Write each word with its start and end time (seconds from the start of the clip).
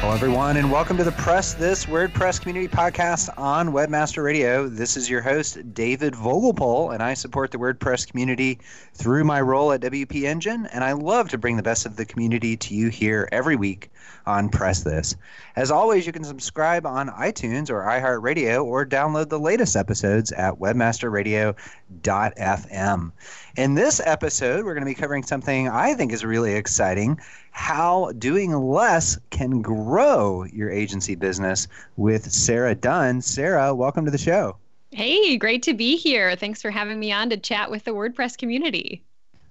Hello, 0.00 0.14
everyone, 0.14 0.56
and 0.56 0.70
welcome 0.70 0.96
to 0.96 1.02
the 1.02 1.10
Press 1.10 1.54
This 1.54 1.86
WordPress 1.86 2.40
Community 2.40 2.68
Podcast 2.68 3.30
on 3.36 3.70
Webmaster 3.70 4.22
Radio. 4.22 4.68
This 4.68 4.96
is 4.96 5.10
your 5.10 5.20
host, 5.20 5.74
David 5.74 6.14
Vogelpohl, 6.14 6.94
and 6.94 7.02
I 7.02 7.14
support 7.14 7.50
the 7.50 7.58
WordPress 7.58 8.08
community 8.08 8.60
through 8.94 9.24
my 9.24 9.40
role 9.40 9.72
at 9.72 9.80
WP 9.80 10.22
Engine, 10.22 10.66
and 10.66 10.84
I 10.84 10.92
love 10.92 11.30
to 11.30 11.38
bring 11.38 11.56
the 11.56 11.64
best 11.64 11.84
of 11.84 11.96
the 11.96 12.06
community 12.06 12.56
to 12.58 12.76
you 12.76 12.90
here 12.90 13.28
every 13.32 13.56
week 13.56 13.90
on 14.24 14.50
Press 14.50 14.84
This. 14.84 15.16
As 15.56 15.72
always, 15.72 16.06
you 16.06 16.12
can 16.12 16.22
subscribe 16.22 16.86
on 16.86 17.08
iTunes 17.08 17.68
or 17.68 17.82
iHeartRadio 17.82 18.64
or 18.64 18.86
download 18.86 19.30
the 19.30 19.40
latest 19.40 19.74
episodes 19.74 20.30
at 20.30 20.54
webmasterradio.fm. 20.54 23.12
In 23.56 23.74
this 23.74 24.00
episode, 24.04 24.64
we're 24.64 24.74
going 24.74 24.84
to 24.84 24.90
be 24.90 24.94
covering 24.94 25.24
something 25.24 25.68
I 25.68 25.94
think 25.94 26.12
is 26.12 26.24
really 26.24 26.54
exciting 26.54 27.18
how 27.58 28.12
doing 28.12 28.52
less 28.54 29.18
can 29.30 29.60
grow 29.60 30.44
your 30.44 30.70
agency 30.70 31.16
business 31.16 31.66
with 31.96 32.30
Sarah 32.30 32.74
Dunn. 32.74 33.20
Sarah, 33.20 33.74
welcome 33.74 34.04
to 34.04 34.12
the 34.12 34.16
show. 34.16 34.56
Hey, 34.92 35.36
great 35.36 35.64
to 35.64 35.74
be 35.74 35.96
here. 35.96 36.36
Thanks 36.36 36.62
for 36.62 36.70
having 36.70 37.00
me 37.00 37.10
on 37.10 37.28
to 37.30 37.36
chat 37.36 37.68
with 37.68 37.82
the 37.82 37.90
WordPress 37.90 38.38
community. 38.38 39.02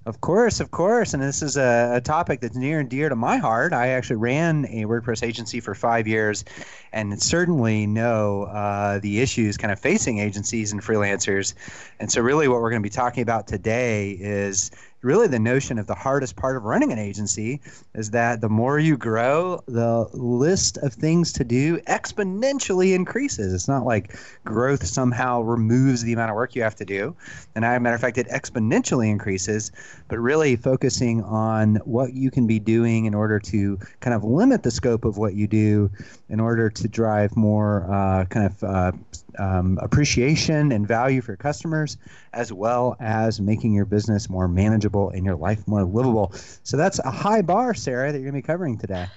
Of 0.05 0.21
course, 0.21 0.61
of 0.61 0.71
course. 0.71 1.13
And 1.13 1.21
this 1.21 1.41
is 1.41 1.57
a, 1.57 1.95
a, 1.95 2.01
topic 2.01 2.39
that's 2.39 2.55
near 2.55 2.79
and 2.79 2.89
dear 2.89 3.09
to 3.09 3.15
my 3.17 3.35
heart. 3.35 3.73
I 3.73 3.89
actually 3.89 4.15
ran 4.15 4.63
a 4.67 4.85
WordPress 4.85 5.21
agency 5.21 5.59
for 5.59 5.75
five 5.75 6.07
years 6.07 6.45
and 6.93 7.21
certainly 7.21 7.85
know 7.85 8.43
uh, 8.43 8.99
the 8.99 9.19
issues 9.19 9.57
kind 9.57 9.69
of 9.69 9.81
facing 9.81 10.19
agencies 10.19 10.71
and 10.71 10.81
freelancers. 10.81 11.55
And 11.99 12.09
so, 12.09 12.21
really, 12.21 12.47
what 12.47 12.61
we're 12.61 12.69
going 12.69 12.81
to 12.81 12.89
be 12.89 12.89
talking 12.89 13.21
about 13.21 13.47
today 13.47 14.11
is 14.11 14.71
really 15.07 15.27
the 15.27 15.39
notion 15.39 15.79
of 15.79 15.87
the 15.87 15.95
hardest 15.95 16.35
part 16.35 16.57
of 16.57 16.65
running 16.65 16.91
an 16.91 16.99
agency 16.99 17.61
is 17.95 18.11
that 18.11 18.41
the 18.41 18.49
more 18.49 18.77
you 18.77 18.97
grow, 18.97 19.63
the 19.65 20.05
list 20.11 20.77
of 20.79 20.93
things 20.93 21.31
to 21.31 21.45
do 21.45 21.77
exponentially 21.87 22.93
increases. 22.93 23.53
It's 23.53 23.69
not 23.69 23.85
like 23.85 24.13
growth 24.43 24.85
somehow 24.85 25.41
removes 25.41 26.03
the 26.03 26.11
amount 26.11 26.31
of 26.31 26.35
work 26.35 26.55
you 26.55 26.61
have 26.61 26.75
to 26.75 26.85
do. 26.85 27.15
And 27.55 27.63
as 27.63 27.77
a 27.77 27.79
matter 27.79 27.95
of 27.95 28.01
fact, 28.01 28.17
it 28.17 28.27
exponentially 28.27 29.09
increases, 29.09 29.71
but 30.09 30.19
really 30.19 30.57
focusing 30.57 31.23
on 31.23 31.77
what 31.85 32.13
you 32.13 32.29
can 32.29 32.45
be 32.45 32.59
doing 32.59 33.05
in 33.05 33.13
order 33.13 33.39
to 33.39 33.79
kind 34.01 34.13
of 34.13 34.25
limit 34.25 34.63
the 34.63 34.71
scope 34.71 35.05
of 35.05 35.17
what 35.17 35.35
you 35.35 35.47
do 35.47 35.89
in 36.27 36.41
order 36.41 36.69
to 36.69 36.87
drive 36.89 37.37
more 37.37 37.89
uh, 37.89 38.25
kind 38.25 38.45
of 38.45 38.63
uh, 38.63 38.91
um, 39.39 39.79
appreciation 39.81 40.73
and 40.73 40.85
value 40.85 41.21
for 41.21 41.31
your 41.31 41.37
customers, 41.37 41.97
as 42.33 42.51
well 42.51 42.97
as 42.99 43.39
making 43.39 43.73
your 43.73 43.85
business 43.85 44.29
more 44.29 44.47
manageable 44.47 44.96
and 45.05 45.25
your 45.25 45.35
life 45.35 45.67
more 45.67 45.83
livable. 45.83 46.31
So 46.63 46.77
that's 46.77 46.99
a 46.99 47.11
high 47.11 47.41
bar, 47.41 47.73
Sarah, 47.73 48.11
that 48.11 48.17
you're 48.17 48.31
going 48.31 48.41
to 48.41 48.45
be 48.45 48.47
covering 48.47 48.77
today. 48.77 49.07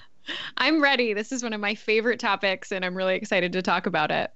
I'm 0.57 0.83
ready. 0.83 1.15
This 1.15 1.33
is 1.33 1.43
one 1.43 1.53
of 1.53 1.61
my 1.61 1.75
favorite 1.75 2.21
topics, 2.21 2.73
and 2.73 2.85
I'm 2.85 2.97
really 2.97 3.17
excited 3.17 3.53
to 3.53 3.63
talk 3.63 3.87
about 3.87 4.11
it. 4.11 4.31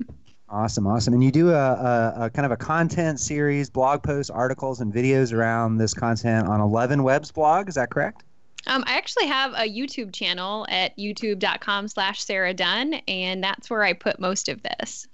Awesome, 0.48 0.86
awesome. 0.86 1.14
And 1.14 1.24
you 1.24 1.30
do 1.30 1.50
a, 1.50 1.54
a, 1.54 2.14
a, 2.24 2.30
kind 2.30 2.46
of 2.46 2.52
a 2.52 2.56
content 2.56 3.18
series, 3.18 3.70
blog 3.70 4.02
posts, 4.02 4.30
articles, 4.30 4.80
and 4.80 4.92
videos 4.92 5.32
around 5.32 5.78
this 5.78 5.94
content 5.94 6.46
on 6.46 6.60
11 6.60 7.02
Webs 7.02 7.30
blog. 7.30 7.68
Is 7.68 7.74
that 7.74 7.90
correct? 7.90 8.24
Um, 8.66 8.84
I 8.86 8.96
actually 8.96 9.26
have 9.26 9.52
a 9.54 9.68
YouTube 9.68 10.12
channel 10.12 10.66
at 10.70 10.96
youtube.com 10.96 11.88
slash 11.88 12.22
Sarah 12.22 12.54
Dunn, 12.54 12.94
and 13.08 13.42
that's 13.42 13.68
where 13.68 13.82
I 13.82 13.92
put 13.92 14.18
most 14.18 14.48
of 14.48 14.62
this. 14.62 15.06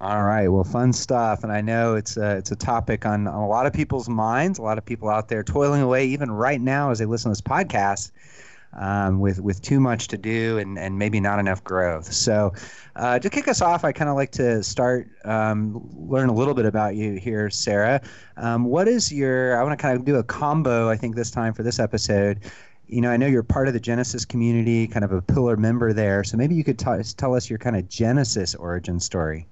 All 0.00 0.22
right. 0.22 0.48
Well, 0.48 0.64
fun 0.64 0.94
stuff, 0.94 1.44
and 1.44 1.52
I 1.52 1.60
know 1.60 1.94
it's 1.94 2.16
a, 2.16 2.38
it's 2.38 2.50
a 2.50 2.56
topic 2.56 3.04
on, 3.04 3.26
on 3.26 3.42
a 3.42 3.46
lot 3.46 3.66
of 3.66 3.74
people's 3.74 4.08
minds. 4.08 4.58
A 4.58 4.62
lot 4.62 4.78
of 4.78 4.86
people 4.86 5.10
out 5.10 5.28
there 5.28 5.42
toiling 5.42 5.82
away, 5.82 6.06
even 6.06 6.30
right 6.30 6.60
now, 6.60 6.90
as 6.90 6.98
they 6.98 7.04
listen 7.04 7.30
to 7.30 7.32
this 7.32 7.42
podcast, 7.42 8.10
um, 8.72 9.20
with 9.20 9.40
with 9.40 9.60
too 9.60 9.78
much 9.78 10.08
to 10.08 10.16
do 10.16 10.56
and, 10.56 10.78
and 10.78 10.98
maybe 10.98 11.20
not 11.20 11.38
enough 11.38 11.62
growth. 11.64 12.10
So, 12.10 12.54
uh, 12.96 13.18
to 13.18 13.28
kick 13.28 13.46
us 13.46 13.60
off, 13.60 13.84
I 13.84 13.92
kind 13.92 14.08
of 14.08 14.16
like 14.16 14.30
to 14.32 14.62
start 14.62 15.10
um, 15.26 15.86
learn 15.94 16.30
a 16.30 16.34
little 16.34 16.54
bit 16.54 16.64
about 16.64 16.96
you 16.96 17.16
here, 17.16 17.50
Sarah. 17.50 18.00
Um, 18.38 18.64
what 18.64 18.88
is 18.88 19.12
your? 19.12 19.60
I 19.60 19.62
want 19.62 19.78
to 19.78 19.82
kind 19.82 19.98
of 19.98 20.06
do 20.06 20.16
a 20.16 20.22
combo. 20.24 20.88
I 20.88 20.96
think 20.96 21.14
this 21.14 21.30
time 21.30 21.52
for 21.52 21.62
this 21.62 21.78
episode. 21.78 22.40
You 22.86 23.02
know, 23.02 23.10
I 23.10 23.18
know 23.18 23.26
you're 23.26 23.42
part 23.42 23.68
of 23.68 23.74
the 23.74 23.80
Genesis 23.80 24.24
community, 24.24 24.86
kind 24.86 25.04
of 25.04 25.12
a 25.12 25.20
pillar 25.20 25.58
member 25.58 25.92
there. 25.92 26.24
So 26.24 26.38
maybe 26.38 26.54
you 26.54 26.64
could 26.64 26.78
t- 26.78 27.02
tell 27.18 27.34
us 27.34 27.50
your 27.50 27.58
kind 27.58 27.76
of 27.76 27.86
Genesis 27.88 28.54
origin 28.54 28.98
story. 28.98 29.46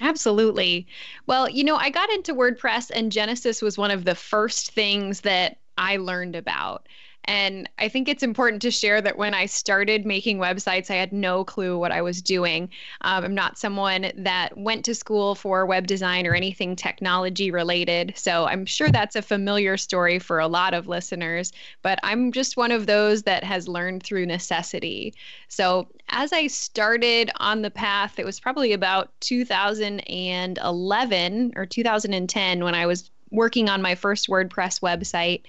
Absolutely. 0.00 0.86
Well, 1.26 1.48
you 1.48 1.64
know, 1.64 1.76
I 1.76 1.90
got 1.90 2.10
into 2.10 2.34
WordPress 2.34 2.90
and 2.94 3.10
Genesis 3.12 3.62
was 3.62 3.78
one 3.78 3.90
of 3.90 4.04
the 4.04 4.14
first 4.14 4.72
things 4.72 5.22
that 5.22 5.58
I 5.78 5.96
learned 5.96 6.36
about. 6.36 6.86
And 7.26 7.68
I 7.78 7.88
think 7.88 8.08
it's 8.08 8.22
important 8.22 8.62
to 8.62 8.70
share 8.70 9.00
that 9.00 9.18
when 9.18 9.34
I 9.34 9.46
started 9.46 10.06
making 10.06 10.38
websites, 10.38 10.88
I 10.90 10.94
had 10.94 11.12
no 11.12 11.42
clue 11.44 11.76
what 11.76 11.90
I 11.90 12.00
was 12.00 12.22
doing. 12.22 12.70
Um, 13.00 13.24
I'm 13.24 13.34
not 13.34 13.58
someone 13.58 14.12
that 14.16 14.56
went 14.56 14.84
to 14.84 14.94
school 14.94 15.34
for 15.34 15.66
web 15.66 15.88
design 15.88 16.24
or 16.26 16.34
anything 16.34 16.76
technology 16.76 17.50
related. 17.50 18.12
So 18.16 18.46
I'm 18.46 18.64
sure 18.64 18.90
that's 18.90 19.16
a 19.16 19.22
familiar 19.22 19.76
story 19.76 20.20
for 20.20 20.38
a 20.38 20.46
lot 20.46 20.72
of 20.72 20.86
listeners, 20.86 21.52
but 21.82 21.98
I'm 22.04 22.30
just 22.30 22.56
one 22.56 22.70
of 22.70 22.86
those 22.86 23.24
that 23.24 23.42
has 23.42 23.66
learned 23.66 24.04
through 24.04 24.26
necessity. 24.26 25.12
So 25.48 25.88
as 26.10 26.32
I 26.32 26.46
started 26.46 27.32
on 27.38 27.62
the 27.62 27.72
path, 27.72 28.20
it 28.20 28.24
was 28.24 28.38
probably 28.38 28.72
about 28.72 29.10
2011 29.20 31.52
or 31.56 31.66
2010 31.66 32.64
when 32.64 32.74
I 32.74 32.86
was 32.86 33.10
working 33.30 33.68
on 33.68 33.82
my 33.82 33.94
first 33.94 34.28
WordPress 34.28 34.80
website. 34.80 35.42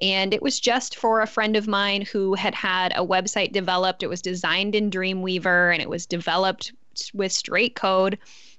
And 0.00 0.34
it 0.34 0.42
was 0.42 0.60
just 0.60 0.96
for 0.96 1.20
a 1.20 1.26
friend 1.26 1.56
of 1.56 1.68
mine 1.68 2.02
who 2.02 2.34
had 2.34 2.54
had 2.54 2.92
a 2.96 3.06
website 3.06 3.52
developed. 3.52 4.02
It 4.02 4.08
was 4.08 4.22
designed 4.22 4.74
in 4.74 4.90
Dreamweaver 4.90 5.72
and 5.72 5.82
it 5.82 5.88
was 5.88 6.06
developed 6.06 6.72
with 7.14 7.32
straight 7.32 7.74
code. 7.74 8.18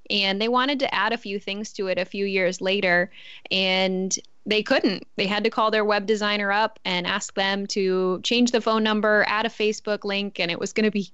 and 0.10 0.42
they 0.42 0.50
wanted 0.50 0.80
to 0.80 0.94
add 0.94 1.14
a 1.14 1.18
few 1.18 1.40
things 1.40 1.72
to 1.74 1.88
it 1.88 1.98
a 1.98 2.06
few 2.06 2.25
years 2.25 2.60
later 2.62 3.10
and 3.52 4.20
they 4.46 4.62
couldn't. 4.62 5.08
They 5.16 5.28
had 5.28 5.44
to 5.46 5.50
call 5.50 5.72
their 5.72 5.86
web 5.86 6.06
designer 6.06 6.52
up 6.52 6.80
and 6.84 7.08
ask 7.08 7.34
them 7.36 7.66
to 7.68 8.20
change 8.24 8.52
the 8.52 8.60
phone 8.60 8.84
number, 8.84 9.24
add 9.28 9.46
a 9.46 9.50
Facebook 9.50 10.04
link, 10.04 10.40
and 10.40 10.52
it 10.52 10.60
was 10.60 10.74
going 10.74 10.84
to 10.84 10.92
be 10.92 11.12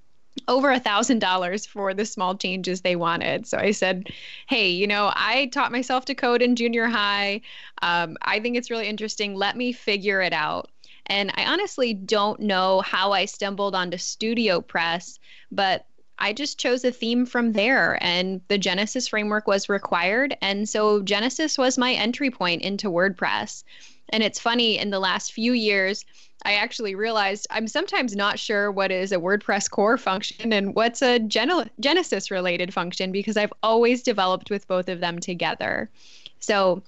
over 0.48 0.70
a 0.70 0.80
thousand 0.80 1.18
dollars 1.18 1.66
for 1.66 1.94
the 1.94 2.04
small 2.04 2.36
changes 2.36 2.80
they 2.80 2.96
wanted. 2.96 3.46
So 3.46 3.58
I 3.58 3.72
said, 3.72 4.08
"Hey, 4.48 4.70
you 4.70 4.86
know, 4.86 5.12
I 5.14 5.46
taught 5.46 5.72
myself 5.72 6.04
to 6.06 6.14
code 6.14 6.42
in 6.42 6.56
junior 6.56 6.86
high. 6.86 7.40
Um, 7.82 8.16
I 8.22 8.40
think 8.40 8.56
it's 8.56 8.70
really 8.70 8.88
interesting. 8.88 9.34
Let 9.34 9.56
me 9.56 9.72
figure 9.72 10.20
it 10.22 10.32
out." 10.32 10.70
And 11.06 11.32
I 11.34 11.46
honestly 11.46 11.94
don't 11.94 12.40
know 12.40 12.82
how 12.82 13.12
I 13.12 13.24
stumbled 13.24 13.74
onto 13.74 13.98
Studio 13.98 14.60
Press, 14.60 15.18
but 15.50 15.86
I 16.20 16.32
just 16.32 16.58
chose 16.58 16.84
a 16.84 16.92
theme 16.92 17.26
from 17.26 17.52
there, 17.52 17.98
and 18.02 18.40
the 18.48 18.58
Genesis 18.58 19.08
framework 19.08 19.46
was 19.46 19.68
required. 19.68 20.36
And 20.42 20.68
so 20.68 21.02
Genesis 21.02 21.56
was 21.56 21.78
my 21.78 21.94
entry 21.94 22.30
point 22.30 22.62
into 22.62 22.90
WordPress. 22.90 23.64
And 24.10 24.22
it's 24.22 24.38
funny, 24.38 24.78
in 24.78 24.90
the 24.90 25.00
last 25.00 25.32
few 25.32 25.52
years, 25.52 26.04
I 26.44 26.54
actually 26.54 26.94
realized 26.94 27.46
I'm 27.50 27.68
sometimes 27.68 28.16
not 28.16 28.38
sure 28.38 28.72
what 28.72 28.90
is 28.90 29.12
a 29.12 29.16
WordPress 29.16 29.70
core 29.70 29.98
function 29.98 30.52
and 30.52 30.74
what's 30.74 31.02
a 31.02 31.18
Gen- 31.18 31.70
Genesis 31.80 32.30
related 32.30 32.72
function 32.72 33.12
because 33.12 33.36
I've 33.36 33.52
always 33.62 34.02
developed 34.02 34.50
with 34.50 34.66
both 34.66 34.88
of 34.88 35.00
them 35.00 35.18
together. 35.18 35.90
So 36.38 36.82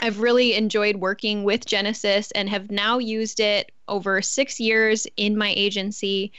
I've 0.00 0.20
really 0.20 0.54
enjoyed 0.54 0.96
working 0.96 1.44
with 1.44 1.66
Genesis 1.66 2.30
and 2.32 2.48
have 2.48 2.70
now 2.70 2.98
used 2.98 3.40
it 3.40 3.72
over 3.88 4.20
six 4.22 4.60
years 4.60 5.06
in 5.16 5.36
my 5.36 5.52
agency 5.56 6.32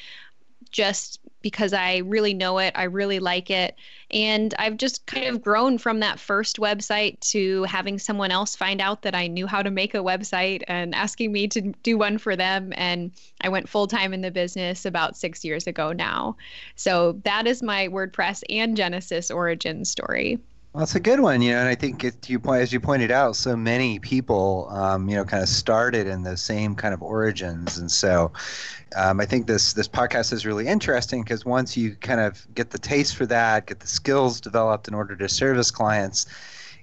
just 0.71 1.19
because 1.41 1.73
I 1.73 1.97
really 1.97 2.33
know 2.33 2.57
it. 2.57 2.73
I 2.75 2.83
really 2.83 3.19
like 3.19 3.49
it. 3.49 3.75
And 4.11 4.53
I've 4.57 4.77
just 4.77 5.05
kind 5.05 5.27
of 5.27 5.41
grown 5.41 5.77
from 5.77 5.99
that 5.99 6.19
first 6.19 6.57
website 6.57 7.19
to 7.31 7.63
having 7.63 7.99
someone 7.99 8.31
else 8.31 8.55
find 8.55 8.81
out 8.81 9.03
that 9.03 9.15
I 9.15 9.27
knew 9.27 9.47
how 9.47 9.61
to 9.61 9.71
make 9.71 9.93
a 9.93 9.99
website 9.99 10.63
and 10.67 10.95
asking 10.95 11.31
me 11.31 11.47
to 11.49 11.61
do 11.83 11.97
one 11.97 12.17
for 12.17 12.35
them. 12.35 12.73
And 12.75 13.11
I 13.41 13.49
went 13.49 13.69
full 13.69 13.87
time 13.87 14.13
in 14.13 14.21
the 14.21 14.31
business 14.31 14.85
about 14.85 15.17
six 15.17 15.45
years 15.45 15.67
ago 15.67 15.91
now. 15.91 16.37
So 16.75 17.13
that 17.23 17.47
is 17.47 17.61
my 17.61 17.87
WordPress 17.87 18.43
and 18.49 18.75
Genesis 18.75 19.29
origin 19.29 19.85
story. 19.85 20.39
Well, 20.77 20.83
it's 20.83 20.93
a 20.93 20.99
good 20.99 21.21
one, 21.21 21.41
you 21.41 21.53
know, 21.53 21.57
and 21.57 21.67
I 21.67 21.73
think 21.73 22.03
it, 22.03 22.29
you 22.29 22.37
point 22.37 22.61
as 22.61 22.71
you 22.71 22.79
pointed 22.79 23.09
out, 23.09 23.35
so 23.35 23.55
many 23.55 23.97
people, 23.97 24.69
um, 24.69 25.09
you 25.09 25.15
know, 25.15 25.25
kind 25.25 25.41
of 25.41 25.49
started 25.49 26.05
in 26.05 26.21
the 26.21 26.37
same 26.37 26.75
kind 26.75 26.93
of 26.93 27.01
origins, 27.01 27.79
and 27.79 27.91
so 27.91 28.31
um, 28.95 29.19
I 29.19 29.25
think 29.25 29.47
this 29.47 29.73
this 29.73 29.87
podcast 29.87 30.31
is 30.31 30.45
really 30.45 30.67
interesting 30.67 31.23
because 31.23 31.43
once 31.45 31.75
you 31.75 31.95
kind 31.95 32.19
of 32.19 32.45
get 32.53 32.69
the 32.69 32.77
taste 32.77 33.15
for 33.15 33.25
that, 33.25 33.65
get 33.65 33.79
the 33.79 33.87
skills 33.87 34.39
developed 34.39 34.87
in 34.87 34.93
order 34.93 35.15
to 35.15 35.27
service 35.27 35.71
clients, 35.71 36.27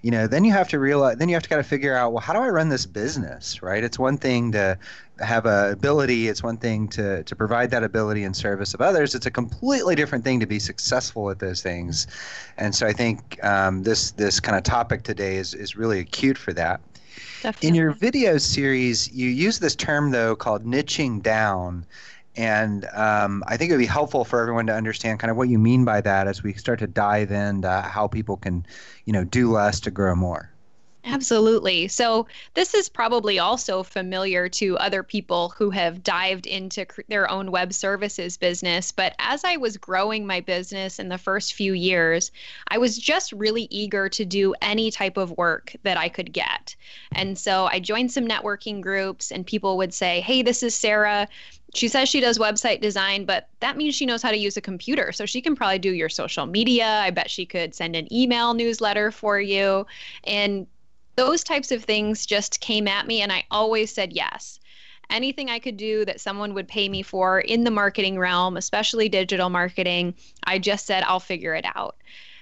you 0.04 0.10
know, 0.10 0.26
then 0.26 0.44
you 0.44 0.52
have 0.52 0.68
to 0.68 0.78
realize, 0.78 1.16
then 1.16 1.30
you 1.30 1.34
have 1.34 1.44
to 1.44 1.48
kind 1.48 1.60
of 1.60 1.66
figure 1.66 1.96
out, 1.96 2.12
well, 2.12 2.20
how 2.20 2.34
do 2.34 2.38
I 2.38 2.50
run 2.50 2.68
this 2.68 2.84
business, 2.84 3.62
right? 3.62 3.82
It's 3.82 3.98
one 3.98 4.18
thing 4.18 4.52
to 4.52 4.78
have 5.18 5.46
a 5.46 5.72
ability. 5.72 6.28
It's 6.28 6.42
one 6.42 6.58
thing 6.58 6.88
to 6.88 7.24
to 7.24 7.34
provide 7.34 7.70
that 7.70 7.82
ability 7.82 8.22
in 8.22 8.34
service 8.34 8.74
of 8.74 8.82
others. 8.82 9.14
It's 9.14 9.24
a 9.24 9.30
completely 9.30 9.94
different 9.94 10.22
thing 10.22 10.40
to 10.40 10.46
be 10.46 10.58
successful 10.58 11.30
at 11.30 11.38
those 11.38 11.62
things. 11.62 12.06
And 12.58 12.74
so 12.74 12.86
I 12.86 12.92
think 12.92 13.42
um, 13.42 13.82
this 13.82 14.10
this 14.10 14.40
kind 14.40 14.58
of 14.58 14.62
topic 14.62 15.04
today 15.04 15.36
is 15.36 15.54
is 15.54 15.74
really 15.74 16.00
acute 16.00 16.36
for 16.36 16.52
that. 16.52 16.82
Definitely. 17.42 17.68
In 17.68 17.74
your 17.74 17.92
video 17.92 18.36
series, 18.36 19.10
you 19.10 19.30
use 19.30 19.58
this 19.58 19.74
term 19.74 20.10
though 20.10 20.36
called 20.36 20.66
niching 20.66 21.22
down. 21.22 21.86
And 22.36 22.84
um, 22.94 23.44
I 23.46 23.56
think 23.56 23.70
it 23.70 23.74
would 23.74 23.80
be 23.80 23.86
helpful 23.86 24.24
for 24.24 24.40
everyone 24.40 24.66
to 24.66 24.74
understand 24.74 25.20
kind 25.20 25.30
of 25.30 25.36
what 25.36 25.48
you 25.48 25.58
mean 25.58 25.84
by 25.84 26.00
that 26.00 26.26
as 26.26 26.42
we 26.42 26.52
start 26.54 26.80
to 26.80 26.86
dive 26.86 27.30
into 27.30 27.70
how 27.70 28.08
people 28.08 28.36
can, 28.36 28.66
you 29.04 29.12
know, 29.12 29.24
do 29.24 29.52
less 29.52 29.80
to 29.80 29.90
grow 29.90 30.14
more. 30.14 30.50
Absolutely. 31.06 31.86
So, 31.88 32.26
this 32.54 32.72
is 32.72 32.88
probably 32.88 33.38
also 33.38 33.82
familiar 33.82 34.48
to 34.48 34.78
other 34.78 35.02
people 35.02 35.50
who 35.50 35.68
have 35.70 36.02
dived 36.02 36.46
into 36.46 36.86
cr- 36.86 37.02
their 37.08 37.30
own 37.30 37.50
web 37.50 37.74
services 37.74 38.38
business. 38.38 38.90
But 38.90 39.14
as 39.18 39.44
I 39.44 39.58
was 39.58 39.76
growing 39.76 40.26
my 40.26 40.40
business 40.40 40.98
in 40.98 41.10
the 41.10 41.18
first 41.18 41.52
few 41.52 41.74
years, 41.74 42.32
I 42.68 42.78
was 42.78 42.96
just 42.96 43.32
really 43.32 43.68
eager 43.70 44.08
to 44.08 44.24
do 44.24 44.54
any 44.62 44.90
type 44.90 45.18
of 45.18 45.30
work 45.32 45.76
that 45.82 45.98
I 45.98 46.08
could 46.08 46.32
get. 46.32 46.74
And 47.12 47.38
so 47.38 47.66
I 47.66 47.80
joined 47.80 48.10
some 48.10 48.26
networking 48.26 48.80
groups, 48.80 49.30
and 49.30 49.46
people 49.46 49.76
would 49.76 49.92
say, 49.92 50.22
Hey, 50.22 50.40
this 50.40 50.62
is 50.62 50.74
Sarah 50.74 51.28
she 51.74 51.88
says 51.88 52.08
she 52.08 52.20
does 52.20 52.38
website 52.38 52.80
design, 52.80 53.24
but 53.24 53.48
that 53.60 53.76
means 53.76 53.94
she 53.94 54.06
knows 54.06 54.22
how 54.22 54.30
to 54.30 54.36
use 54.36 54.56
a 54.56 54.60
computer. 54.60 55.12
So 55.12 55.26
she 55.26 55.40
can 55.40 55.56
probably 55.56 55.80
do 55.80 55.92
your 55.92 56.08
social 56.08 56.46
media. 56.46 56.86
I 56.86 57.10
bet 57.10 57.30
she 57.30 57.44
could 57.44 57.74
send 57.74 57.96
an 57.96 58.12
email 58.12 58.54
newsletter 58.54 59.10
for 59.10 59.40
you. 59.40 59.86
And 60.24 60.66
those 61.16 61.44
types 61.44 61.72
of 61.72 61.84
things 61.84 62.26
just 62.26 62.60
came 62.60 62.88
at 62.88 63.06
me, 63.06 63.22
and 63.22 63.32
I 63.32 63.44
always 63.50 63.92
said 63.92 64.12
yes. 64.12 64.58
Anything 65.10 65.50
I 65.50 65.58
could 65.58 65.76
do 65.76 66.04
that 66.06 66.20
someone 66.20 66.54
would 66.54 66.66
pay 66.66 66.88
me 66.88 67.02
for 67.02 67.40
in 67.40 67.64
the 67.64 67.70
marketing 67.70 68.18
realm, 68.18 68.56
especially 68.56 69.08
digital 69.08 69.50
marketing, 69.50 70.14
I 70.44 70.58
just 70.58 70.86
said, 70.86 71.02
I'll 71.04 71.20
figure 71.20 71.54
it 71.54 71.66
out. 71.74 71.96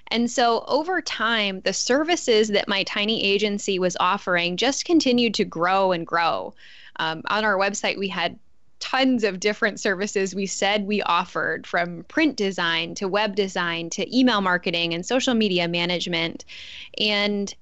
And 0.07 0.29
so 0.29 0.63
over 0.67 1.01
time, 1.01 1.61
the 1.61 1.73
services 1.73 2.49
that 2.49 2.67
my 2.67 2.83
tiny 2.83 3.23
agency 3.23 3.79
was 3.79 3.97
offering 3.99 4.57
just 4.57 4.85
continued 4.85 5.33
to 5.35 5.45
grow 5.45 5.91
and 5.91 6.05
grow. 6.05 6.53
Um, 6.97 7.23
on 7.27 7.43
our 7.43 7.57
website, 7.57 7.97
we 7.97 8.07
had 8.07 8.37
tons 8.83 9.23
of 9.23 9.39
different 9.39 9.79
services 9.79 10.35
we 10.35 10.45
said 10.45 10.85
we 10.85 11.01
offered 11.03 11.65
from 11.65 12.03
print 12.09 12.35
design 12.35 12.93
to 12.93 13.07
web 13.07 13.33
design 13.33 13.89
to 13.89 14.17
email 14.17 14.41
marketing 14.41 14.93
and 14.93 15.05
social 15.05 15.33
media 15.33 15.69
management. 15.69 16.43
And 16.99 17.55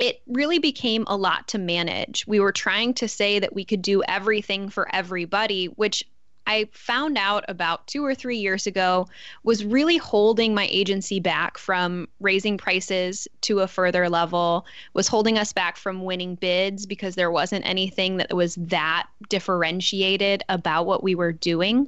it 0.00 0.20
really 0.26 0.58
became 0.58 1.04
a 1.06 1.16
lot 1.16 1.46
to 1.46 1.58
manage. 1.58 2.26
We 2.26 2.40
were 2.40 2.50
trying 2.50 2.94
to 2.94 3.06
say 3.06 3.38
that 3.38 3.54
we 3.54 3.64
could 3.64 3.80
do 3.80 4.02
everything 4.08 4.70
for 4.70 4.92
everybody, 4.92 5.66
which 5.66 6.02
I 6.48 6.66
found 6.72 7.18
out 7.18 7.44
about 7.46 7.86
two 7.86 8.02
or 8.04 8.14
three 8.14 8.38
years 8.38 8.66
ago 8.66 9.06
was 9.44 9.66
really 9.66 9.98
holding 9.98 10.54
my 10.54 10.66
agency 10.70 11.20
back 11.20 11.58
from 11.58 12.08
raising 12.20 12.56
prices 12.56 13.28
to 13.42 13.60
a 13.60 13.68
further 13.68 14.08
level, 14.08 14.64
was 14.94 15.08
holding 15.08 15.36
us 15.36 15.52
back 15.52 15.76
from 15.76 16.04
winning 16.04 16.36
bids 16.36 16.86
because 16.86 17.16
there 17.16 17.30
wasn't 17.30 17.66
anything 17.66 18.16
that 18.16 18.34
was 18.34 18.54
that 18.54 19.06
differentiated 19.28 20.42
about 20.48 20.86
what 20.86 21.02
we 21.02 21.14
were 21.14 21.32
doing. 21.32 21.86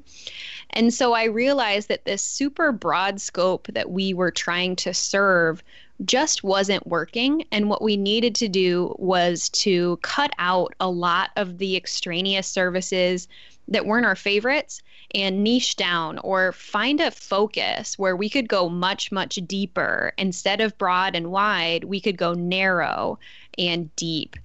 And 0.71 0.93
so 0.93 1.15
I 1.15 1.25
realized 1.25 1.89
that 1.89 2.05
this 2.05 2.23
super 2.23 2.71
broad 2.71 3.19
scope 3.19 3.67
that 3.69 3.91
we 3.91 4.13
were 4.13 4.31
trying 4.31 4.77
to 4.77 4.93
serve 4.93 5.65
just 6.05 6.45
wasn't 6.45 6.87
working. 6.87 7.45
And 7.51 7.69
what 7.69 7.83
we 7.83 7.97
needed 7.97 8.35
to 8.37 8.49
do 8.49 8.95
was 8.99 9.49
to 9.51 9.99
cut 10.03 10.33
out 10.39 10.75
a 10.81 10.89
lot 10.89 11.31
of 11.37 11.59
the 11.59 11.77
extraneous 11.77 12.47
services 12.47 13.27
that 13.71 13.87
weren't 13.87 14.07
our 14.07 14.17
favorites 14.17 14.83
and 15.15 15.43
niche 15.43 15.77
down 15.77 16.19
or 16.19 16.53
find 16.53 17.01
a 17.01 17.11
focus 17.11 17.99
where 17.99 18.17
we 18.17 18.29
could 18.29 18.49
go 18.49 18.69
much, 18.69 19.11
much 19.11 19.37
deeper. 19.47 20.13
Instead 20.19 20.61
of 20.61 20.77
broad 20.79 21.15
and 21.15 21.31
wide, 21.31 21.85
we 21.85 22.01
could 22.01 22.17
go 22.17 22.35
narrow 22.35 23.19
and 23.59 23.95
deep. 23.97 24.37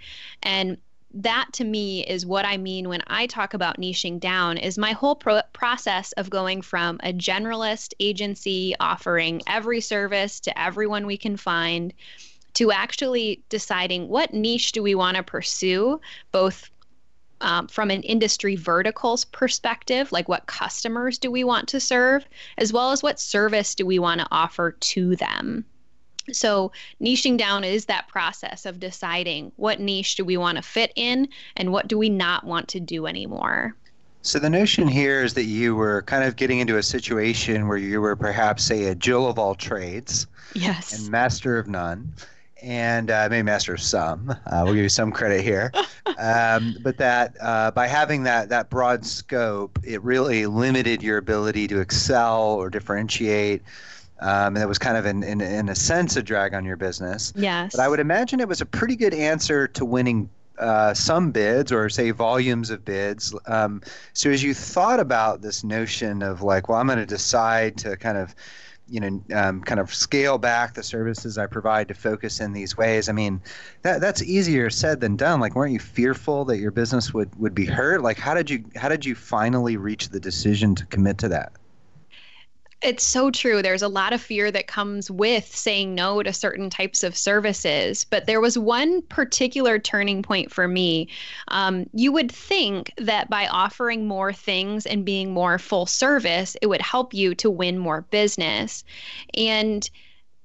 And 0.44 0.78
that 1.16 1.48
to 1.54 1.64
me 1.64 2.06
is 2.06 2.26
what 2.26 2.46
I 2.46 2.58
mean 2.58 2.90
when 2.90 3.02
I 3.08 3.26
talk 3.26 3.54
about 3.54 3.80
niching 3.80 4.20
down 4.20 4.58
is 4.58 4.78
my 4.78 4.92
whole 4.92 5.16
pro- 5.16 5.42
process 5.54 6.12
of 6.14 6.30
going 6.30 6.62
from 6.62 7.00
a 7.04 7.14
generalist 7.14 7.94
agency 8.00 8.76
offering 8.80 9.42
every 9.48 9.80
service 9.80 10.42
to 10.42 10.60
everyone 10.60 11.06
we 11.06 11.18
can 11.18 11.38
find 11.38 11.94
to 12.56 12.72
actually 12.72 13.42
deciding 13.50 14.10
what 14.10 14.34
niche 14.34 14.74
do 14.74 14.84
we 14.84 14.96
want 14.96 15.16
to 15.16 15.24
pursue 15.24 16.02
both 16.32 16.70
um, 17.46 17.68
from 17.68 17.92
an 17.92 18.02
industry 18.02 18.56
verticals 18.56 19.24
perspective, 19.26 20.12
like 20.12 20.28
what 20.28 20.48
customers 20.48 21.20
do 21.20 21.30
we 21.30 21.44
want 21.44 21.68
to 21.70 21.80
serve, 21.80 22.26
as 22.58 22.74
well 22.74 22.92
as 22.92 23.04
what 23.04 23.20
service 23.20 23.76
do 23.76 23.86
we 23.86 24.00
want 24.00 24.20
to 24.20 24.28
offer 24.32 24.72
to 24.72 25.16
them. 25.16 25.64
So, 26.34 26.72
niching 27.00 27.38
down 27.38 27.64
is 27.64 27.86
that 27.86 28.08
process 28.08 28.66
of 28.66 28.80
deciding 28.80 29.52
what 29.58 29.80
niche 29.80 30.16
do 30.16 30.26
we 30.26 30.38
want 30.38 30.58
to 30.58 30.64
fit 30.64 30.92
in 30.96 31.30
and 31.56 31.72
what 31.72 31.88
do 31.88 32.00
we 32.00 32.10
not 32.10 32.46
want 32.46 32.68
to 32.70 32.80
do 32.80 33.06
anymore. 33.06 33.76
So, 34.24 34.40
the 34.40 34.50
notion 34.50 34.88
here 34.88 35.22
is 35.24 35.36
that 35.36 35.44
you 35.44 35.76
were 35.76 36.02
kind 36.02 36.24
of 36.24 36.36
getting 36.36 36.58
into 36.58 36.78
a 36.78 36.84
situation 36.84 37.68
where 37.68 37.78
you 37.78 38.02
were 38.02 38.16
perhaps, 38.16 38.64
say, 38.64 38.86
a 38.86 38.96
Jill 38.96 39.28
of 39.28 39.38
all 39.38 39.54
trades 39.54 40.26
yes. 40.56 40.98
and 40.98 41.12
master 41.12 41.60
of 41.60 41.68
none 41.68 42.12
and 42.66 43.12
uh, 43.12 43.28
maybe 43.30 43.44
master 43.44 43.76
of 43.76 43.80
some. 43.80 44.32
Uh, 44.32 44.62
we'll 44.64 44.74
give 44.74 44.84
you 44.84 44.90
some 44.90 45.12
credit 45.12 45.44
here, 45.44 45.72
um, 46.18 46.76
but 46.82 46.98
that 46.98 47.36
uh, 47.40 47.72
by 47.72 47.88
having 47.88 48.24
that 48.24 48.50
that 48.50 48.70
broad 48.70 49.06
scope, 49.06 49.80
it 49.84 50.02
really 50.02 50.48
limited 50.48 51.04
your 51.04 51.18
ability 51.18 51.68
to 51.68 51.80
excel 51.80 52.42
or 52.42 52.70
differentiate. 52.70 53.62
Um, 54.22 54.56
and 54.56 54.64
it 54.64 54.68
was 54.68 54.80
kind 54.80 54.96
of, 54.96 55.06
in, 55.06 55.24
in, 55.24 55.42
in 55.42 55.68
a 55.68 55.76
sense, 55.76 56.16
a 56.16 56.24
drag 56.24 56.54
on 56.54 56.64
your 56.64 56.78
business. 56.78 57.34
Yes. 57.36 57.76
But 57.76 57.82
I 57.82 57.90
would 57.90 58.00
imagine 58.00 58.40
it 58.40 58.48
was 58.48 58.62
a 58.62 58.66
pretty 58.66 58.96
good 58.96 59.14
answer 59.14 59.68
to 59.68 59.84
winning 59.84 60.30
uh, 60.58 60.94
some 60.94 61.32
bids 61.32 61.70
or 61.70 61.90
say 61.90 62.12
volumes 62.12 62.70
of 62.70 62.86
bids. 62.86 63.36
Um, 63.46 63.82
so 64.14 64.30
as 64.30 64.42
you 64.42 64.54
thought 64.54 65.02
about 65.02 65.42
this 65.42 65.66
notion 65.66 66.24
of 66.24 66.42
like, 66.42 66.70
well, 66.70 66.80
I'm 66.80 66.88
going 66.88 66.98
to 66.98 67.06
decide 67.06 67.76
to 67.80 67.98
kind 67.98 68.18
of 68.18 68.34
you 68.88 69.00
know, 69.00 69.24
um, 69.36 69.62
kind 69.62 69.80
of 69.80 69.94
scale 69.94 70.38
back 70.38 70.74
the 70.74 70.84
services 70.84 71.38
I 71.38 71.48
provide 71.48 71.88
to 71.88 71.94
focus 71.94 72.40
in 72.40 72.54
these 72.54 72.78
ways. 72.78 73.10
I 73.10 73.14
mean, 73.14 73.42
that 73.82 74.02
that's 74.02 74.22
easier 74.24 74.70
said 74.70 75.02
than 75.02 75.16
done. 75.16 75.40
Like, 75.40 75.56
weren't 75.56 75.74
you 75.74 75.80
fearful 75.80 76.46
that 76.46 76.58
your 76.58 76.72
business 76.72 77.14
would 77.14 77.34
would 77.36 77.56
be 77.56 77.66
hurt? 77.66 78.02
Like, 78.02 78.18
how 78.18 78.34
did 78.34 78.50
you 78.50 78.64
how 78.76 78.90
did 78.90 79.06
you 79.06 79.16
finally 79.16 79.78
reach 79.78 80.10
the 80.10 80.20
decision 80.20 80.76
to 80.76 80.86
commit 80.88 81.18
to 81.20 81.30
that? 81.30 81.54
It's 82.86 83.04
so 83.04 83.32
true. 83.32 83.64
There's 83.64 83.82
a 83.82 83.88
lot 83.88 84.14
of 84.14 84.22
fear 84.22 84.52
that 84.52 84.68
comes 84.68 85.10
with 85.10 85.48
saying 85.48 85.96
no 85.96 86.22
to 86.22 86.32
certain 86.32 86.70
types 86.70 87.02
of 87.02 87.18
services. 87.18 88.04
But 88.04 88.28
there 88.28 88.40
was 88.40 88.60
one 88.60 89.02
particular 89.02 89.80
turning 89.80 90.22
point 90.22 90.52
for 90.52 90.68
me. 90.68 91.10
Um, 91.48 91.90
you 91.94 92.12
would 92.12 92.32
think 92.32 92.94
that 92.98 93.28
by 93.28 93.48
offering 93.48 94.06
more 94.08 94.32
things 94.32 94.86
and 94.86 95.04
being 95.04 95.34
more 95.34 95.58
full 95.58 95.88
service, 95.88 96.56
it 96.62 96.68
would 96.68 96.82
help 96.82 97.12
you 97.12 97.34
to 97.34 97.50
win 97.50 97.80
more 97.80 98.02
business. 98.12 98.84
And 99.34 99.90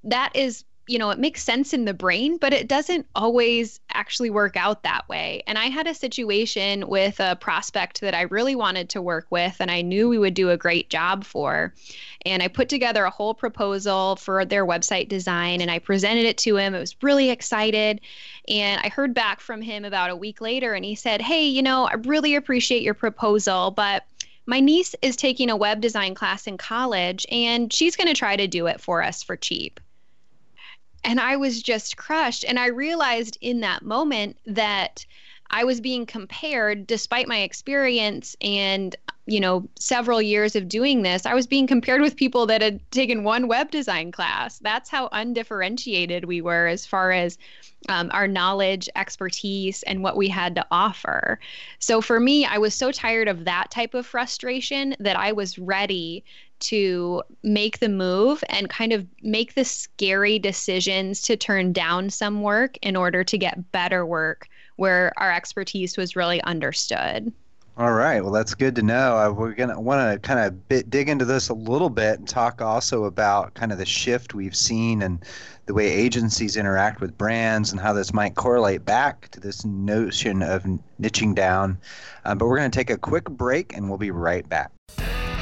that 0.03 0.35
is 0.35 0.63
you 0.91 0.99
know, 0.99 1.09
it 1.09 1.19
makes 1.19 1.41
sense 1.41 1.73
in 1.73 1.85
the 1.85 1.93
brain, 1.93 2.35
but 2.35 2.51
it 2.51 2.67
doesn't 2.67 3.07
always 3.15 3.79
actually 3.93 4.29
work 4.29 4.57
out 4.57 4.83
that 4.83 5.07
way. 5.07 5.41
And 5.47 5.57
I 5.57 5.67
had 5.67 5.87
a 5.87 5.93
situation 5.93 6.85
with 6.85 7.17
a 7.21 7.37
prospect 7.37 8.01
that 8.01 8.13
I 8.13 8.23
really 8.23 8.55
wanted 8.55 8.89
to 8.89 9.01
work 9.01 9.25
with 9.29 9.55
and 9.61 9.71
I 9.71 9.83
knew 9.83 10.09
we 10.09 10.19
would 10.19 10.33
do 10.33 10.49
a 10.49 10.57
great 10.57 10.89
job 10.89 11.23
for. 11.23 11.73
And 12.25 12.43
I 12.43 12.49
put 12.49 12.67
together 12.67 13.05
a 13.05 13.09
whole 13.09 13.33
proposal 13.33 14.17
for 14.17 14.43
their 14.43 14.65
website 14.65 15.07
design 15.07 15.61
and 15.61 15.71
I 15.71 15.79
presented 15.79 16.25
it 16.25 16.37
to 16.39 16.57
him. 16.57 16.75
I 16.75 16.79
was 16.79 17.01
really 17.01 17.29
excited. 17.29 18.01
And 18.49 18.81
I 18.83 18.89
heard 18.89 19.13
back 19.13 19.39
from 19.39 19.61
him 19.61 19.85
about 19.85 20.09
a 20.09 20.15
week 20.15 20.41
later 20.41 20.73
and 20.73 20.83
he 20.83 20.95
said, 20.95 21.21
Hey, 21.21 21.45
you 21.45 21.63
know, 21.63 21.85
I 21.85 21.93
really 21.93 22.35
appreciate 22.35 22.83
your 22.83 22.95
proposal, 22.95 23.71
but 23.71 24.03
my 24.45 24.59
niece 24.59 24.93
is 25.01 25.15
taking 25.15 25.49
a 25.49 25.55
web 25.55 25.79
design 25.79 26.15
class 26.15 26.47
in 26.47 26.57
college 26.57 27.25
and 27.31 27.71
she's 27.71 27.95
going 27.95 28.07
to 28.07 28.13
try 28.13 28.35
to 28.35 28.47
do 28.47 28.67
it 28.67 28.81
for 28.81 29.01
us 29.01 29.23
for 29.23 29.37
cheap. 29.37 29.79
And 31.03 31.19
I 31.19 31.37
was 31.37 31.61
just 31.61 31.97
crushed. 31.97 32.45
And 32.45 32.59
I 32.59 32.67
realized 32.67 33.37
in 33.41 33.61
that 33.61 33.83
moment 33.83 34.37
that 34.45 35.05
I 35.49 35.63
was 35.63 35.81
being 35.81 36.05
compared, 36.05 36.87
despite 36.87 37.27
my 37.27 37.39
experience 37.39 38.35
and, 38.41 38.95
you 39.31 39.39
know, 39.39 39.67
several 39.79 40.21
years 40.21 40.55
of 40.55 40.67
doing 40.67 41.03
this, 41.03 41.25
I 41.25 41.33
was 41.33 41.47
being 41.47 41.65
compared 41.65 42.01
with 42.01 42.17
people 42.17 42.45
that 42.47 42.61
had 42.61 42.79
taken 42.91 43.23
one 43.23 43.47
web 43.47 43.71
design 43.71 44.11
class. 44.11 44.59
That's 44.59 44.89
how 44.89 45.07
undifferentiated 45.13 46.25
we 46.25 46.41
were 46.41 46.67
as 46.67 46.85
far 46.85 47.11
as 47.11 47.37
um, 47.87 48.11
our 48.13 48.27
knowledge, 48.27 48.89
expertise, 48.95 49.83
and 49.83 50.03
what 50.03 50.17
we 50.17 50.27
had 50.27 50.53
to 50.55 50.65
offer. 50.69 51.39
So 51.79 52.01
for 52.01 52.19
me, 52.19 52.45
I 52.45 52.57
was 52.57 52.75
so 52.75 52.91
tired 52.91 53.29
of 53.29 53.45
that 53.45 53.71
type 53.71 53.93
of 53.93 54.05
frustration 54.05 54.95
that 54.99 55.17
I 55.17 55.31
was 55.31 55.57
ready 55.57 56.25
to 56.59 57.23
make 57.41 57.79
the 57.79 57.89
move 57.89 58.43
and 58.49 58.69
kind 58.69 58.93
of 58.93 59.07
make 59.23 59.55
the 59.55 59.65
scary 59.65 60.37
decisions 60.39 61.21
to 61.21 61.37
turn 61.37 61.73
down 61.73 62.09
some 62.09 62.41
work 62.41 62.77
in 62.81 62.95
order 62.95 63.23
to 63.23 63.37
get 63.37 63.71
better 63.71 64.05
work 64.05 64.47
where 64.75 65.11
our 65.17 65.31
expertise 65.31 65.97
was 65.97 66.15
really 66.15 66.41
understood. 66.43 67.33
All 67.77 67.93
right. 67.93 68.21
Well, 68.21 68.33
that's 68.33 68.53
good 68.53 68.75
to 68.75 68.81
know. 68.81 69.17
Uh, 69.17 69.31
we're 69.31 69.53
gonna 69.53 69.79
want 69.79 70.11
to 70.11 70.19
kind 70.19 70.39
of 70.39 70.89
dig 70.89 71.09
into 71.09 71.25
this 71.25 71.49
a 71.49 71.53
little 71.53 71.89
bit 71.89 72.19
and 72.19 72.27
talk 72.27 72.61
also 72.61 73.05
about 73.05 73.53
kind 73.53 73.71
of 73.71 73.77
the 73.77 73.85
shift 73.85 74.33
we've 74.33 74.55
seen 74.55 75.01
and 75.01 75.23
the 75.67 75.73
way 75.73 75.87
agencies 75.87 76.57
interact 76.57 76.99
with 76.99 77.17
brands 77.17 77.71
and 77.71 77.79
how 77.79 77.93
this 77.93 78.13
might 78.13 78.35
correlate 78.35 78.83
back 78.83 79.29
to 79.29 79.39
this 79.39 79.63
notion 79.63 80.43
of 80.43 80.65
niching 81.01 81.33
down. 81.33 81.77
Uh, 82.25 82.35
but 82.35 82.47
we're 82.47 82.57
going 82.57 82.69
to 82.69 82.77
take 82.77 82.89
a 82.89 82.97
quick 82.97 83.29
break 83.29 83.73
and 83.73 83.87
we'll 83.87 83.97
be 83.97 84.11
right 84.11 84.47
back. 84.49 84.69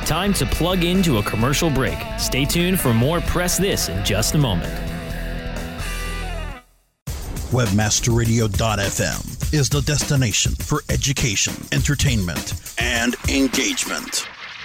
Time 0.06 0.34
to 0.34 0.46
plug 0.46 0.84
into 0.84 1.18
a 1.18 1.24
commercial 1.24 1.70
break. 1.70 1.98
Stay 2.18 2.46
tuned 2.46 2.80
for 2.80 2.94
more 2.94 3.22
Press 3.22 3.58
This 3.58 3.90
in 3.90 4.04
just 4.06 4.36
a 4.36 4.38
moment. 4.38 4.89
Webmasterradio.fm 7.50 9.54
is 9.54 9.70
the 9.70 9.82
destination 9.82 10.54
for 10.54 10.84
education, 10.88 11.56
entertainment, 11.72 12.54
and 12.78 13.16
engagement. 13.28 14.28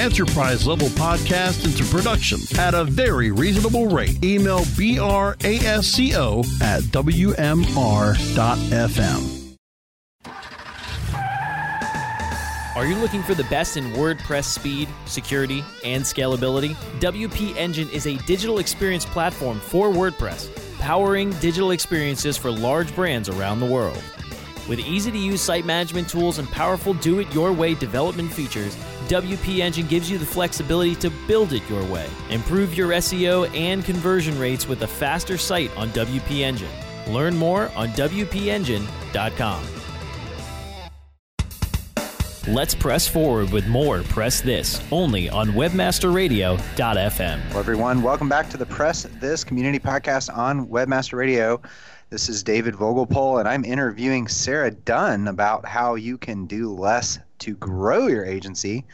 enterprise 0.00 0.66
level 0.66 0.88
podcast 0.88 1.64
into 1.64 1.84
production 1.84 2.38
at 2.58 2.74
a 2.74 2.84
very 2.84 3.30
reasonable 3.30 3.86
rate. 3.86 4.22
Email 4.24 4.60
brasco 4.60 6.44
at 6.60 6.82
wmr.fm. 6.84 7.64
Are 12.76 12.86
you 12.86 12.96
looking 12.96 13.22
for 13.22 13.34
the 13.34 13.44
best 13.44 13.76
in 13.76 13.92
WordPress 13.92 14.44
speed, 14.44 14.88
security, 15.06 15.64
and 15.84 16.02
scalability? 16.02 16.74
WP 16.98 17.56
Engine 17.56 17.88
is 17.90 18.08
a 18.08 18.16
digital 18.26 18.58
experience 18.58 19.04
platform 19.04 19.60
for 19.60 19.90
WordPress, 19.90 20.50
powering 20.80 21.30
digital 21.34 21.70
experiences 21.70 22.36
for 22.36 22.50
large 22.50 22.92
brands 22.96 23.28
around 23.28 23.60
the 23.60 23.66
world. 23.66 24.02
With 24.68 24.78
easy 24.80 25.10
to 25.10 25.18
use 25.18 25.42
site 25.42 25.66
management 25.66 26.08
tools 26.08 26.38
and 26.38 26.50
powerful 26.50 26.94
do 26.94 27.18
it 27.18 27.32
your 27.34 27.52
way 27.52 27.74
development 27.74 28.32
features, 28.32 28.74
WP 29.08 29.58
Engine 29.58 29.86
gives 29.86 30.10
you 30.10 30.16
the 30.16 30.24
flexibility 30.24 30.94
to 30.96 31.10
build 31.28 31.52
it 31.52 31.68
your 31.68 31.84
way. 31.84 32.08
Improve 32.30 32.74
your 32.74 32.90
SEO 32.90 33.54
and 33.54 33.84
conversion 33.84 34.38
rates 34.38 34.66
with 34.66 34.82
a 34.82 34.88
faster 34.88 35.36
site 35.36 35.74
on 35.76 35.90
WP 35.90 36.40
Engine. 36.40 36.70
Learn 37.08 37.36
more 37.36 37.70
on 37.76 37.88
WPEngine.com. 37.90 39.83
Let's 42.46 42.74
press 42.74 43.08
forward 43.08 43.50
with 43.52 43.66
more 43.68 44.02
Press 44.02 44.42
This 44.42 44.78
only 44.92 45.30
on 45.30 45.52
WebmasterRadio.fm. 45.52 47.40
Hello, 47.40 47.58
everyone. 47.58 48.02
Welcome 48.02 48.28
back 48.28 48.50
to 48.50 48.58
the 48.58 48.66
Press 48.66 49.04
This 49.18 49.42
community 49.42 49.78
podcast 49.78 50.36
on 50.36 50.68
Webmaster 50.68 51.14
Radio. 51.14 51.62
This 52.10 52.28
is 52.28 52.42
David 52.42 52.74
Vogelpohl, 52.74 53.40
and 53.40 53.48
I'm 53.48 53.64
interviewing 53.64 54.28
Sarah 54.28 54.70
Dunn 54.70 55.28
about 55.28 55.64
how 55.64 55.94
you 55.94 56.18
can 56.18 56.44
do 56.44 56.70
less 56.70 57.18
to 57.38 57.54
grow 57.54 58.08
your 58.08 58.26
agency 58.26 58.84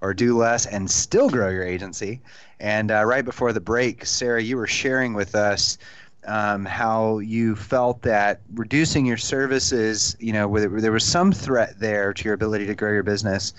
or 0.00 0.14
do 0.14 0.38
less 0.38 0.66
and 0.66 0.88
still 0.88 1.28
grow 1.28 1.48
your 1.48 1.64
agency. 1.64 2.20
And 2.60 2.92
uh, 2.92 3.04
right 3.04 3.24
before 3.24 3.52
the 3.52 3.60
break, 3.60 4.06
Sarah, 4.06 4.40
you 4.40 4.56
were 4.56 4.68
sharing 4.68 5.14
with 5.14 5.34
us 5.34 5.78
um, 6.26 6.64
how 6.64 7.18
you 7.18 7.56
felt 7.56 8.02
that 8.02 8.40
reducing 8.54 9.06
your 9.06 9.16
services, 9.16 10.16
you 10.20 10.32
know, 10.32 10.46
where 10.46 10.68
there 10.80 10.92
was 10.92 11.04
some 11.04 11.32
threat 11.32 11.78
there 11.78 12.12
to 12.12 12.24
your 12.24 12.34
ability 12.34 12.66
to 12.66 12.74
grow 12.74 12.92
your 12.92 13.02
business, 13.02 13.54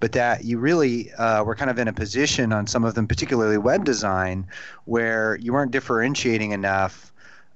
but 0.00 0.12
that 0.12 0.44
you 0.44 0.58
really 0.58 1.12
uh, 1.14 1.44
were 1.44 1.54
kind 1.54 1.70
of 1.70 1.78
in 1.78 1.88
a 1.88 1.92
position 1.92 2.52
on 2.52 2.66
some 2.66 2.84
of 2.84 2.94
them, 2.94 3.06
particularly 3.06 3.58
web 3.58 3.84
design, 3.84 4.46
where 4.86 5.36
you 5.36 5.52
weren't 5.52 5.70
differentiating 5.70 6.52
enough. 6.52 7.12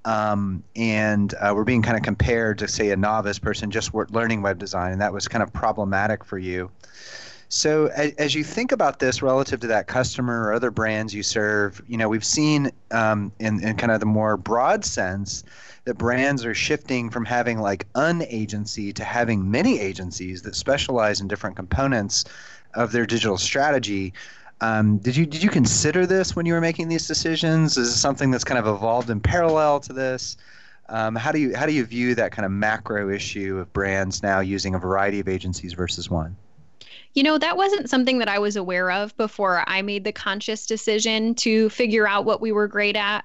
Um, 0.07 0.63
and 0.77 1.35
uh, 1.41 1.55
we're 1.57 1.65
being 1.65 1.81
kind 1.81 1.97
of 1.97 2.03
compared 2.03 2.59
to, 2.59 2.69
say, 2.69 2.91
a 2.91 2.97
novice 2.97 3.39
person 3.39 3.71
just 3.71 3.95
learning 3.95 4.43
web 4.43 4.59
design, 4.59 4.93
and 4.93 5.01
that 5.01 5.15
was 5.15 5.27
kind 5.29 5.43
of 5.43 5.51
problematic 5.53 6.25
for 6.25 6.39
you. 6.39 6.71
So 7.55 7.87
as, 7.87 8.35
you 8.35 8.43
think 8.43 8.73
about 8.73 8.99
this 8.99 9.23
relative 9.23 9.61
to 9.61 9.69
that 9.69 9.87
customer 9.87 10.43
or 10.43 10.53
other 10.55 10.73
brands 10.73 11.15
you 11.15 11.23
serve, 11.23 11.81
you 11.87 11.97
know 11.97 12.09
we've 12.09 12.25
seen 12.25 12.73
um, 12.91 13.31
in, 13.39 13.63
in 13.63 13.77
kind 13.77 13.93
of 13.93 14.01
the 14.01 14.07
more 14.07 14.37
broad 14.37 14.85
sense 14.85 15.45
that 15.85 15.97
brands 15.97 16.45
are 16.45 16.53
shifting 16.53 17.11
from 17.11 17.25
having 17.25 17.61
like 17.61 17.87
an 17.95 18.23
agency 18.23 18.93
to 18.95 19.05
having 19.05 19.49
many 19.49 19.79
agencies 19.79 20.43
that 20.43 20.57
specialize 20.57 21.21
in 21.21 21.29
different 21.29 21.55
components 21.55 22.25
of 22.75 22.91
their 22.91 23.07
digital 23.07 23.39
strategy. 23.39 24.13
Um, 24.61 24.99
did 24.99 25.15
you 25.15 25.25
did 25.25 25.41
you 25.41 25.49
consider 25.49 26.07
this 26.07 26.35
when 26.35 26.47
you 26.47 26.55
were 26.55 26.61
making 26.61 26.89
these 26.89 27.07
decisions? 27.07 27.79
Is 27.79 27.91
this 27.91 28.01
something 28.01 28.33
that's 28.33 28.45
kind 28.45 28.59
of 28.59 28.67
evolved 28.67 29.11
in 29.11 29.21
parallel 29.21 29.79
to 29.79 29.93
this? 29.93 30.37
Um, 30.89 31.15
how 31.15 31.31
do 31.31 31.39
you 31.39 31.57
how 31.57 31.67
do 31.67 31.73
you 31.73 31.85
view 31.85 32.17
that 32.17 32.33
kind 32.33 32.47
of 32.47 32.51
macro 32.51 33.11
issue 33.11 33.59
of 33.59 33.73
brands 33.73 34.25
now 34.25 34.41
using 34.41 34.75
a 34.75 34.79
variety 34.81 35.21
of 35.21 35.29
agencies 35.29 35.73
versus 35.73 36.11
one? 36.11 36.37
You 37.15 37.23
know, 37.23 37.39
that 37.39 37.57
wasn't 37.57 37.89
something 37.89 38.19
that 38.19 38.29
I 38.29 38.39
was 38.39 38.57
aware 38.57 38.91
of 38.91 39.17
before 39.17 39.63
I 39.67 39.83
made 39.83 40.05
the 40.05 40.13
conscious 40.13 40.67
decision 40.67 41.35
to 41.37 41.71
figure 41.71 42.09
out 42.09 42.25
what 42.25 42.41
we 42.41 42.53
were 42.53 42.67
great 42.67 42.97
at. 42.97 43.25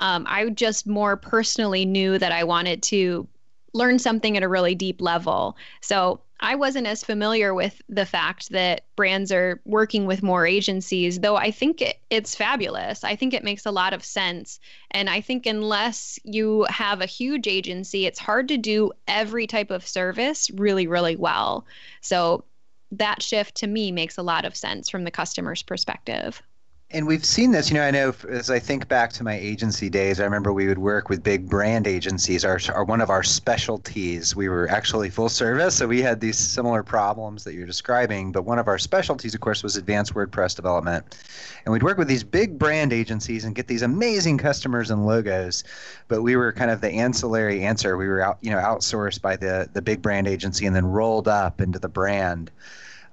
Um, 0.00 0.26
I 0.28 0.48
just 0.50 0.86
more 0.86 1.16
personally 1.16 1.84
knew 1.84 2.18
that 2.18 2.32
I 2.32 2.44
wanted 2.44 2.82
to 2.84 3.26
learn 3.74 3.98
something 3.98 4.36
at 4.36 4.42
a 4.42 4.48
really 4.48 4.74
deep 4.74 5.00
level. 5.00 5.56
So 5.80 6.20
I 6.40 6.54
wasn't 6.54 6.86
as 6.86 7.02
familiar 7.02 7.52
with 7.52 7.82
the 7.88 8.06
fact 8.06 8.50
that 8.50 8.84
brands 8.94 9.32
are 9.32 9.60
working 9.64 10.06
with 10.06 10.22
more 10.22 10.46
agencies, 10.46 11.18
though 11.18 11.36
I 11.36 11.50
think 11.50 11.82
it, 11.82 11.98
it's 12.10 12.36
fabulous. 12.36 13.02
I 13.02 13.16
think 13.16 13.34
it 13.34 13.42
makes 13.42 13.66
a 13.66 13.72
lot 13.72 13.92
of 13.92 14.04
sense. 14.04 14.60
And 14.92 15.10
I 15.10 15.20
think 15.20 15.46
unless 15.46 16.18
you 16.22 16.64
have 16.68 17.00
a 17.00 17.06
huge 17.06 17.48
agency, 17.48 18.06
it's 18.06 18.20
hard 18.20 18.46
to 18.48 18.56
do 18.56 18.92
every 19.08 19.48
type 19.48 19.70
of 19.72 19.86
service 19.86 20.48
really, 20.50 20.86
really 20.86 21.16
well. 21.16 21.66
So 22.02 22.44
that 22.92 23.22
shift 23.22 23.54
to 23.56 23.66
me 23.66 23.92
makes 23.92 24.18
a 24.18 24.22
lot 24.22 24.44
of 24.44 24.56
sense 24.56 24.88
from 24.88 25.04
the 25.04 25.10
customer's 25.10 25.62
perspective. 25.62 26.42
And 26.90 27.06
we've 27.06 27.24
seen 27.24 27.50
this, 27.50 27.68
you 27.68 27.74
know, 27.74 27.82
I 27.82 27.90
know 27.90 28.14
as 28.30 28.48
I 28.48 28.58
think 28.58 28.88
back 28.88 29.12
to 29.12 29.22
my 29.22 29.34
agency 29.34 29.90
days, 29.90 30.20
I 30.20 30.24
remember 30.24 30.54
we 30.54 30.68
would 30.68 30.78
work 30.78 31.10
with 31.10 31.22
big 31.22 31.46
brand 31.46 31.86
agencies. 31.86 32.46
Our, 32.46 32.58
our 32.74 32.82
one 32.82 33.02
of 33.02 33.10
our 33.10 33.22
specialties, 33.22 34.34
we 34.34 34.48
were 34.48 34.66
actually 34.70 35.10
full 35.10 35.28
service, 35.28 35.74
so 35.74 35.86
we 35.86 36.00
had 36.00 36.18
these 36.18 36.38
similar 36.38 36.82
problems 36.82 37.44
that 37.44 37.52
you're 37.52 37.66
describing. 37.66 38.32
But 38.32 38.46
one 38.46 38.58
of 38.58 38.68
our 38.68 38.78
specialties, 38.78 39.34
of 39.34 39.42
course, 39.42 39.62
was 39.62 39.76
advanced 39.76 40.14
WordPress 40.14 40.56
development. 40.56 41.18
And 41.66 41.74
we'd 41.74 41.82
work 41.82 41.98
with 41.98 42.08
these 42.08 42.24
big 42.24 42.58
brand 42.58 42.94
agencies 42.94 43.44
and 43.44 43.54
get 43.54 43.66
these 43.66 43.82
amazing 43.82 44.38
customers 44.38 44.90
and 44.90 45.04
logos. 45.04 45.64
But 46.08 46.22
we 46.22 46.36
were 46.36 46.54
kind 46.54 46.70
of 46.70 46.80
the 46.80 46.90
ancillary 46.90 47.66
answer. 47.66 47.98
We 47.98 48.08
were 48.08 48.22
out, 48.22 48.38
you 48.40 48.50
know, 48.50 48.60
outsourced 48.60 49.20
by 49.20 49.36
the 49.36 49.68
the 49.74 49.82
big 49.82 50.00
brand 50.00 50.26
agency 50.26 50.64
and 50.64 50.74
then 50.74 50.86
rolled 50.86 51.28
up 51.28 51.60
into 51.60 51.78
the 51.78 51.90
brand. 51.90 52.50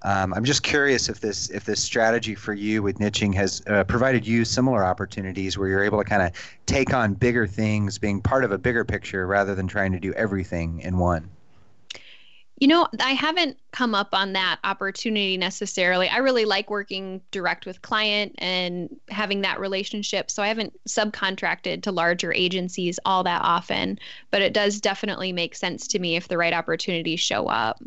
Um, 0.01 0.33
I'm 0.33 0.43
just 0.43 0.63
curious 0.63 1.09
if 1.09 1.19
this 1.19 1.49
if 1.49 1.65
this 1.65 1.81
strategy 1.81 2.35
for 2.35 2.53
you 2.53 2.83
with 2.83 2.99
niching 2.99 3.33
has 3.35 3.61
uh, 3.67 3.83
provided 3.85 4.25
you 4.27 4.45
similar 4.45 4.83
opportunities 4.83 5.57
where 5.57 5.67
you're 5.67 5.83
able 5.83 5.97
to 5.97 6.07
kind 6.07 6.21
of 6.21 6.31
take 6.65 6.93
on 6.93 7.13
bigger 7.13 7.47
things, 7.47 7.97
being 7.97 8.21
part 8.21 8.43
of 8.43 8.51
a 8.51 8.57
bigger 8.57 8.85
picture 8.85 9.25
rather 9.25 9.55
than 9.55 9.67
trying 9.67 9.91
to 9.91 9.99
do 9.99 10.13
everything 10.13 10.79
in 10.81 10.97
one. 10.97 11.29
You 12.59 12.69
know, 12.69 12.87
I 13.01 13.11
haven't 13.11 13.57
come 13.71 13.93
up 13.93 14.09
on 14.13 14.31
that 14.33 14.59
opportunity 14.63 15.35
necessarily. 15.35 16.07
I 16.07 16.17
really 16.17 16.45
like 16.45 16.69
working 16.69 17.19
direct 17.31 17.65
with 17.65 17.81
client 17.81 18.33
and 18.37 18.95
having 19.09 19.41
that 19.41 19.59
relationship. 19.59 20.31
So 20.31 20.41
I 20.41 20.47
haven't 20.47 20.73
subcontracted 20.87 21.83
to 21.83 21.91
larger 21.91 22.31
agencies 22.31 22.97
all 23.03 23.23
that 23.23 23.41
often, 23.43 23.99
but 24.31 24.41
it 24.41 24.53
does 24.53 24.79
definitely 24.79 25.33
make 25.33 25.53
sense 25.53 25.85
to 25.87 25.99
me 25.99 26.15
if 26.15 26.29
the 26.29 26.37
right 26.37 26.53
opportunities 26.53 27.19
show 27.19 27.47
up. 27.47 27.81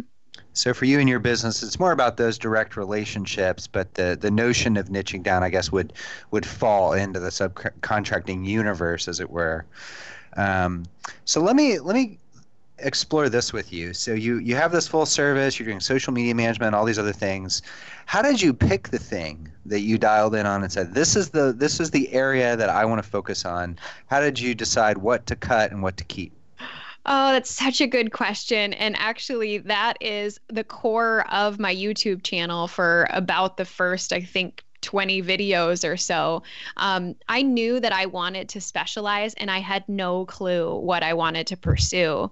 So 0.52 0.75
for 0.75 0.85
you 0.85 0.99
and 0.99 1.09
your 1.09 1.18
business, 1.18 1.62
it's 1.62 1.78
more 1.78 1.92
about 1.92 2.16
those 2.16 2.38
direct 2.38 2.76
relationships, 2.76 3.66
but 3.66 3.95
the 3.95 4.16
the 4.21 4.30
notion 4.30 4.76
of 4.76 4.88
niching 4.88 5.23
down, 5.23 5.42
I 5.42 5.50
guess, 5.50 5.71
would 5.71 5.92
would 6.30 6.47
fall 6.47 6.92
into 6.92 7.21
the 7.21 7.30
subcontracting 7.30 8.47
universe, 8.47 9.09
as 9.09 9.21
it 9.21 9.30
were. 9.30 9.64
Um, 10.37 10.85
so 11.25 11.40
let 11.40 11.57
me 11.57 11.78
let 11.78 11.95
me 11.95 12.18
explore 12.80 13.28
this 13.28 13.52
with 13.52 13.73
you. 13.73 13.92
So 13.92 14.14
you 14.14 14.38
you 14.38 14.54
have 14.57 14.73
this 14.73 14.87
full 14.87 15.07
service, 15.07 15.59
you're 15.59 15.66
doing 15.66 15.80
social 15.80 16.12
media 16.12 16.35
management, 16.35 16.75
all 16.75 16.85
these 16.85 16.99
other 16.99 17.12
things. 17.12 17.62
How 18.07 18.23
did 18.23 18.40
you 18.40 18.52
pick 18.54 18.88
the 18.88 18.99
thing 18.99 19.50
that 19.66 19.80
you 19.80 19.99
dialed 19.99 20.35
in 20.35 20.47
on 20.47 20.62
and 20.62 20.73
said 20.73 20.95
this 20.95 21.16
is 21.16 21.30
the 21.30 21.52
this 21.52 21.80
is 21.80 21.90
the 21.90 22.12
area 22.12 22.57
that 22.57 22.68
I 22.68 22.85
want 22.85 23.02
to 23.02 23.09
focus 23.09 23.45
on? 23.45 23.78
How 24.07 24.21
did 24.21 24.38
you 24.38 24.54
decide 24.54 24.99
what 24.99 25.26
to 25.26 25.37
cut 25.37 25.71
and 25.71 25.83
what 25.83 25.97
to 25.99 26.04
keep? 26.04 26.33
Oh, 27.10 27.32
that's 27.32 27.50
such 27.50 27.80
a 27.80 27.86
good 27.86 28.12
question. 28.12 28.74
And 28.74 28.94
actually, 28.98 29.56
that 29.58 29.94
is 30.02 30.38
the 30.48 30.62
core 30.62 31.24
of 31.32 31.58
my 31.58 31.74
YouTube 31.74 32.22
channel 32.22 32.68
for 32.68 33.08
about 33.08 33.56
the 33.56 33.64
first, 33.64 34.12
I 34.12 34.20
think, 34.20 34.62
20 34.83 35.22
videos 35.22 35.88
or 35.88 35.96
so. 35.96 36.42
Um, 36.76 37.16
I 37.26 37.40
knew 37.40 37.80
that 37.80 37.94
I 37.94 38.04
wanted 38.04 38.50
to 38.50 38.61
specialize 38.61 39.33
and 39.35 39.50
I 39.50 39.59
had 39.61 39.88
no 39.88 40.26
clue 40.26 40.78
what 40.78 41.02
I 41.02 41.14
wanted 41.14 41.46
to 41.46 41.56
pursue. 41.56 42.30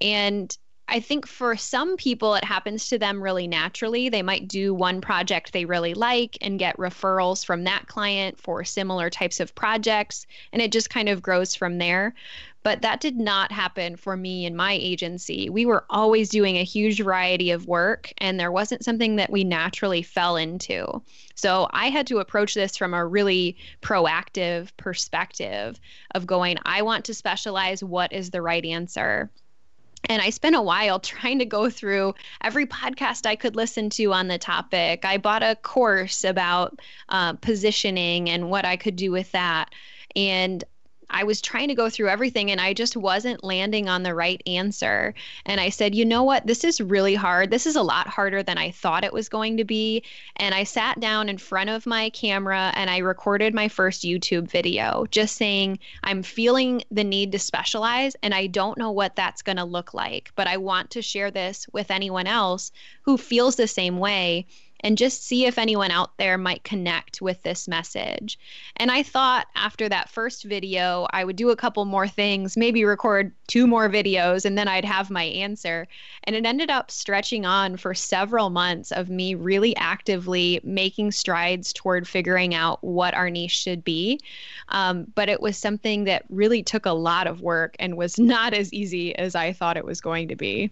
And 0.00 0.56
I 0.86 1.00
think 1.00 1.26
for 1.26 1.56
some 1.56 1.96
people, 1.96 2.34
it 2.34 2.44
happens 2.44 2.88
to 2.88 2.98
them 2.98 3.22
really 3.22 3.46
naturally. 3.46 4.08
They 4.10 4.22
might 4.22 4.48
do 4.48 4.74
one 4.74 5.00
project 5.00 5.52
they 5.52 5.64
really 5.64 5.94
like 5.94 6.36
and 6.40 6.58
get 6.58 6.76
referrals 6.76 7.44
from 7.44 7.64
that 7.64 7.86
client 7.86 8.38
for 8.38 8.64
similar 8.64 9.08
types 9.08 9.40
of 9.40 9.54
projects, 9.54 10.26
and 10.52 10.60
it 10.60 10.72
just 10.72 10.90
kind 10.90 11.08
of 11.08 11.22
grows 11.22 11.54
from 11.54 11.78
there. 11.78 12.14
But 12.62 12.82
that 12.82 13.00
did 13.00 13.16
not 13.16 13.50
happen 13.50 13.96
for 13.96 14.16
me 14.16 14.46
and 14.46 14.56
my 14.56 14.72
agency. 14.72 15.50
We 15.50 15.66
were 15.66 15.84
always 15.90 16.28
doing 16.28 16.56
a 16.56 16.64
huge 16.64 17.02
variety 17.02 17.50
of 17.50 17.66
work, 17.66 18.12
and 18.18 18.38
there 18.38 18.52
wasn't 18.52 18.84
something 18.84 19.16
that 19.16 19.30
we 19.30 19.42
naturally 19.42 20.02
fell 20.02 20.36
into. 20.36 21.02
So 21.34 21.68
I 21.72 21.88
had 21.88 22.06
to 22.08 22.18
approach 22.18 22.54
this 22.54 22.76
from 22.76 22.94
a 22.94 23.06
really 23.06 23.56
proactive 23.82 24.68
perspective 24.76 25.80
of 26.14 26.26
going, 26.26 26.56
I 26.64 26.82
want 26.82 27.06
to 27.06 27.14
specialize. 27.14 27.82
What 27.82 28.12
is 28.12 28.30
the 28.30 28.42
right 28.42 28.64
answer? 28.64 29.30
And 30.08 30.20
I 30.20 30.30
spent 30.30 30.56
a 30.56 30.62
while 30.62 31.00
trying 31.00 31.38
to 31.38 31.44
go 31.44 31.70
through 31.70 32.14
every 32.42 32.66
podcast 32.66 33.26
I 33.26 33.36
could 33.36 33.56
listen 33.56 33.90
to 33.90 34.12
on 34.12 34.28
the 34.28 34.38
topic. 34.38 35.04
I 35.04 35.18
bought 35.18 35.42
a 35.42 35.56
course 35.56 36.24
about 36.24 36.80
uh, 37.08 37.34
positioning 37.34 38.28
and 38.30 38.50
what 38.50 38.64
I 38.64 38.76
could 38.76 38.96
do 38.96 39.10
with 39.10 39.30
that. 39.32 39.74
And 40.16 40.62
I 41.10 41.24
was 41.24 41.40
trying 41.40 41.68
to 41.68 41.74
go 41.74 41.90
through 41.90 42.08
everything 42.08 42.50
and 42.50 42.60
I 42.60 42.72
just 42.72 42.96
wasn't 42.96 43.44
landing 43.44 43.88
on 43.88 44.02
the 44.02 44.14
right 44.14 44.42
answer. 44.46 45.14
And 45.46 45.60
I 45.60 45.68
said, 45.68 45.94
you 45.94 46.04
know 46.04 46.22
what? 46.22 46.46
This 46.46 46.64
is 46.64 46.80
really 46.80 47.14
hard. 47.14 47.50
This 47.50 47.66
is 47.66 47.76
a 47.76 47.82
lot 47.82 48.08
harder 48.08 48.42
than 48.42 48.58
I 48.58 48.70
thought 48.70 49.04
it 49.04 49.12
was 49.12 49.28
going 49.28 49.56
to 49.58 49.64
be. 49.64 50.02
And 50.36 50.54
I 50.54 50.64
sat 50.64 51.00
down 51.00 51.28
in 51.28 51.38
front 51.38 51.70
of 51.70 51.86
my 51.86 52.10
camera 52.10 52.72
and 52.74 52.90
I 52.90 52.98
recorded 52.98 53.54
my 53.54 53.68
first 53.68 54.02
YouTube 54.02 54.50
video, 54.50 55.06
just 55.10 55.36
saying, 55.36 55.78
I'm 56.02 56.22
feeling 56.22 56.82
the 56.90 57.04
need 57.04 57.32
to 57.32 57.38
specialize 57.38 58.16
and 58.22 58.34
I 58.34 58.46
don't 58.46 58.78
know 58.78 58.90
what 58.90 59.16
that's 59.16 59.42
going 59.42 59.56
to 59.56 59.64
look 59.64 59.94
like, 59.94 60.32
but 60.36 60.46
I 60.46 60.56
want 60.56 60.90
to 60.90 61.02
share 61.02 61.30
this 61.30 61.66
with 61.72 61.90
anyone 61.90 62.26
else 62.26 62.72
who 63.02 63.16
feels 63.16 63.56
the 63.56 63.68
same 63.68 63.98
way 63.98 64.46
and 64.84 64.98
just 64.98 65.24
see 65.24 65.46
if 65.46 65.56
anyone 65.56 65.90
out 65.90 66.16
there 66.18 66.36
might 66.36 66.62
connect 66.62 67.22
with 67.22 67.42
this 67.42 67.66
message. 67.66 68.38
And 68.76 68.90
I 68.90 69.02
thought 69.02 69.46
after 69.56 69.88
that 69.88 70.10
first 70.10 70.44
video, 70.44 71.08
I 71.10 71.24
would 71.24 71.36
do 71.36 71.48
a 71.48 71.56
couple 71.56 71.86
more 71.86 72.06
things, 72.06 72.54
maybe 72.54 72.84
record 72.84 73.32
two 73.46 73.66
more 73.66 73.88
videos, 73.88 74.44
and 74.44 74.58
then 74.58 74.68
I'd 74.68 74.84
have 74.84 75.10
my 75.10 75.22
answer. 75.22 75.88
And 76.24 76.36
it 76.36 76.44
ended 76.44 76.68
up 76.68 76.90
stretching 76.90 77.46
on 77.46 77.78
for 77.78 77.94
several 77.94 78.50
months 78.50 78.92
of 78.92 79.08
me 79.08 79.34
really 79.34 79.74
actively 79.76 80.60
making 80.62 81.12
strides 81.12 81.72
toward 81.72 82.06
figuring 82.06 82.54
out 82.54 82.84
what 82.84 83.14
our 83.14 83.30
niche 83.30 83.58
should 83.58 83.84
be. 83.84 84.20
Um, 84.68 85.06
but 85.14 85.30
it 85.30 85.40
was 85.40 85.56
something 85.56 86.04
that 86.04 86.26
really 86.28 86.62
took 86.62 86.84
a 86.84 86.92
lot 86.92 87.26
of 87.26 87.40
work 87.40 87.74
and 87.78 87.96
was 87.96 88.18
not 88.18 88.52
as 88.52 88.70
easy 88.70 89.16
as 89.16 89.34
I 89.34 89.54
thought 89.54 89.78
it 89.78 89.84
was 89.86 90.02
going 90.02 90.28
to 90.28 90.36
be. 90.36 90.70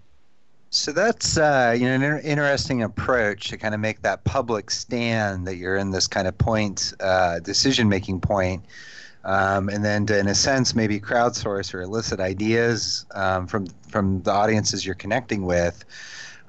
So 0.74 0.90
that's 0.90 1.36
uh, 1.36 1.76
you 1.78 1.84
know 1.84 2.16
an 2.16 2.20
interesting 2.22 2.82
approach 2.82 3.48
to 3.48 3.58
kind 3.58 3.74
of 3.74 3.80
make 3.80 4.00
that 4.02 4.24
public 4.24 4.70
stand 4.70 5.46
that 5.46 5.56
you're 5.56 5.76
in 5.76 5.90
this 5.90 6.06
kind 6.06 6.26
of 6.26 6.38
point 6.38 6.94
uh, 6.98 7.40
decision 7.40 7.90
making 7.90 8.22
point, 8.22 8.64
um, 9.22 9.68
and 9.68 9.84
then 9.84 10.06
to, 10.06 10.18
in 10.18 10.28
a 10.28 10.34
sense 10.34 10.74
maybe 10.74 10.98
crowdsource 10.98 11.74
or 11.74 11.82
elicit 11.82 12.20
ideas 12.20 13.04
um, 13.14 13.46
from 13.46 13.66
from 13.90 14.22
the 14.22 14.32
audiences 14.32 14.86
you're 14.86 14.94
connecting 14.94 15.44
with. 15.44 15.84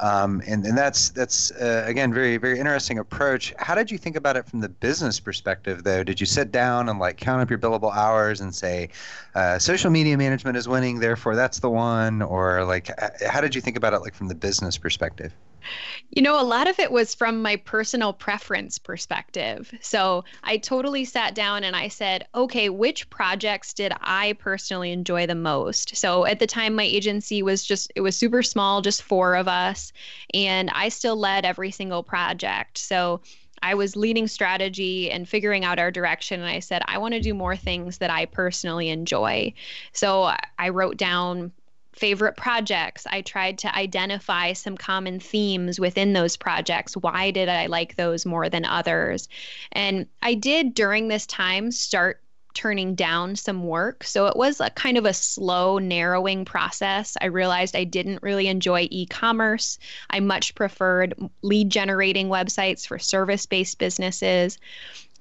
Um, 0.04 0.42
and, 0.46 0.66
and 0.66 0.78
that's 0.78 1.12
that's 1.12 1.52
uh, 1.52 1.86
again 1.88 2.14
very 2.14 2.36
very 2.36 2.60
interesting 2.60 3.00
approach. 3.00 3.54
How 3.58 3.74
did 3.74 3.90
you 3.90 3.98
think 3.98 4.18
about 4.18 4.36
it 4.36 4.46
from 4.46 4.60
the 4.60 4.68
business 4.68 5.18
perspective 5.18 5.86
though? 5.86 6.04
Did 6.04 6.20
you 6.20 6.26
sit 6.26 6.52
down 6.52 6.90
and 6.90 7.00
like 7.00 7.16
count 7.16 7.42
up 7.42 7.50
your 7.50 7.58
billable 7.58 7.96
hours 7.96 8.42
and 8.42 8.54
say, 8.54 8.90
uh, 9.34 9.58
social 9.58 9.90
media 9.90 10.18
management 10.18 10.58
is 10.58 10.68
winning, 10.68 11.00
therefore 11.00 11.38
that's 11.38 11.60
the 11.60 11.70
one, 11.70 12.22
or 12.22 12.66
like 12.66 12.92
how 13.26 13.40
did 13.40 13.56
you 13.56 13.62
think 13.62 13.78
about 13.78 13.94
it 13.94 14.00
like 14.00 14.14
from 14.14 14.28
the 14.28 14.36
business 14.36 14.78
perspective? 14.78 15.32
You 16.16 16.22
know, 16.22 16.40
a 16.40 16.46
lot 16.46 16.70
of 16.70 16.78
it 16.78 16.92
was 16.92 17.16
from 17.16 17.42
my 17.42 17.56
personal 17.56 18.14
preference 18.14 18.78
perspective. 18.78 19.74
So 19.82 20.24
I 20.44 20.58
totally 20.58 21.06
sat 21.06 21.34
down 21.34 21.64
and 21.64 21.76
I 21.76 21.88
said, 21.88 22.28
okay, 22.36 22.70
which 22.70 23.10
projects 23.10 23.74
did 23.74 23.94
I 24.00 24.34
personally 24.34 24.92
enjoy 24.92 25.26
the 25.26 25.34
most? 25.34 25.96
So 25.96 26.26
at 26.28 26.38
the 26.38 26.46
time, 26.46 26.76
my 26.76 26.84
agency 26.84 27.42
was 27.42 27.66
just, 27.66 27.92
it 27.96 28.02
was 28.02 28.16
super 28.16 28.44
small, 28.44 28.82
just 28.84 29.02
four 29.02 29.34
of 29.36 29.48
us. 29.48 29.92
And 30.36 30.70
I 30.70 30.90
still 30.90 31.16
led 31.16 31.46
every 31.46 31.72
single 31.72 32.04
project. 32.04 32.78
So 32.78 33.22
I 33.64 33.74
was 33.74 33.96
leading 33.96 34.28
strategy 34.28 35.10
and 35.10 35.28
figuring 35.28 35.66
out 35.66 35.80
our 35.80 35.90
direction. 35.90 36.40
And 36.42 36.50
I 36.50 36.60
said, 36.60 36.84
I 36.86 37.00
want 37.00 37.16
to 37.16 37.22
do 37.22 37.34
more 37.34 37.56
things 37.56 37.98
that 37.98 38.12
I 38.12 38.26
personally 38.26 38.90
enjoy. 38.90 39.52
So 39.94 40.32
I 40.60 40.70
wrote 40.70 40.98
down 40.98 41.54
favorite 41.94 42.38
projects. 42.38 43.06
I 43.10 43.22
tried 43.22 43.60
to 43.60 43.76
identify 43.76 44.54
some 44.54 44.78
common 44.78 45.20
themes 45.20 45.80
within 45.80 46.14
those 46.14 46.36
projects. 46.36 46.98
Why 46.98 47.32
did 47.32 47.50
I 47.50 47.68
like 47.68 47.96
those 47.96 48.26
more 48.26 48.50
than 48.50 48.66
others? 48.66 49.30
And 49.72 50.08
I 50.22 50.34
did 50.34 50.74
during 50.74 51.08
this 51.08 51.26
time 51.26 51.72
start 51.72 52.20
turning 52.54 52.96
down 52.96 53.36
some 53.36 53.64
work. 53.64 54.04
So 54.04 54.28
it 54.28 54.36
was 54.36 54.60
a 54.60 54.70
kind 54.70 54.98
of 54.98 55.06
a 55.06 55.14
slow 55.14 55.80
narrowing 55.80 56.46
process. 56.46 57.18
I 57.20 57.26
realized 57.26 57.76
I 57.76 57.84
didn't 57.84 58.22
really 58.22 58.48
enjoy 58.48 58.88
e 58.92 59.06
commerce. 59.08 59.80
I 60.10 60.20
much 60.20 60.54
preferred 60.56 61.16
lead 61.42 61.70
generating 61.70 62.30
websites 62.30 62.86
for 62.88 63.00
service 63.00 63.46
based 63.46 63.80
businesses. 63.80 64.60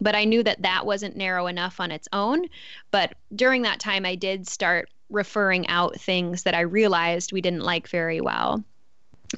But 0.01 0.15
I 0.15 0.25
knew 0.25 0.43
that 0.43 0.63
that 0.63 0.85
wasn't 0.85 1.17
narrow 1.17 1.47
enough 1.47 1.81
on 1.81 1.91
its 1.91 2.09
own. 2.13 2.47
But 2.91 3.15
during 3.35 3.63
that 3.63 3.81
time, 3.81 4.05
I 4.05 4.15
did 4.15 4.49
start 4.49 4.89
referring 5.13 5.69
out 5.69 6.01
things 6.01 6.43
that 6.43 6.55
I 6.55 6.61
realized 6.61 7.33
we 7.33 7.41
didn't 7.41 7.61
like 7.61 7.89
very 7.89 8.21
well. 8.21 8.65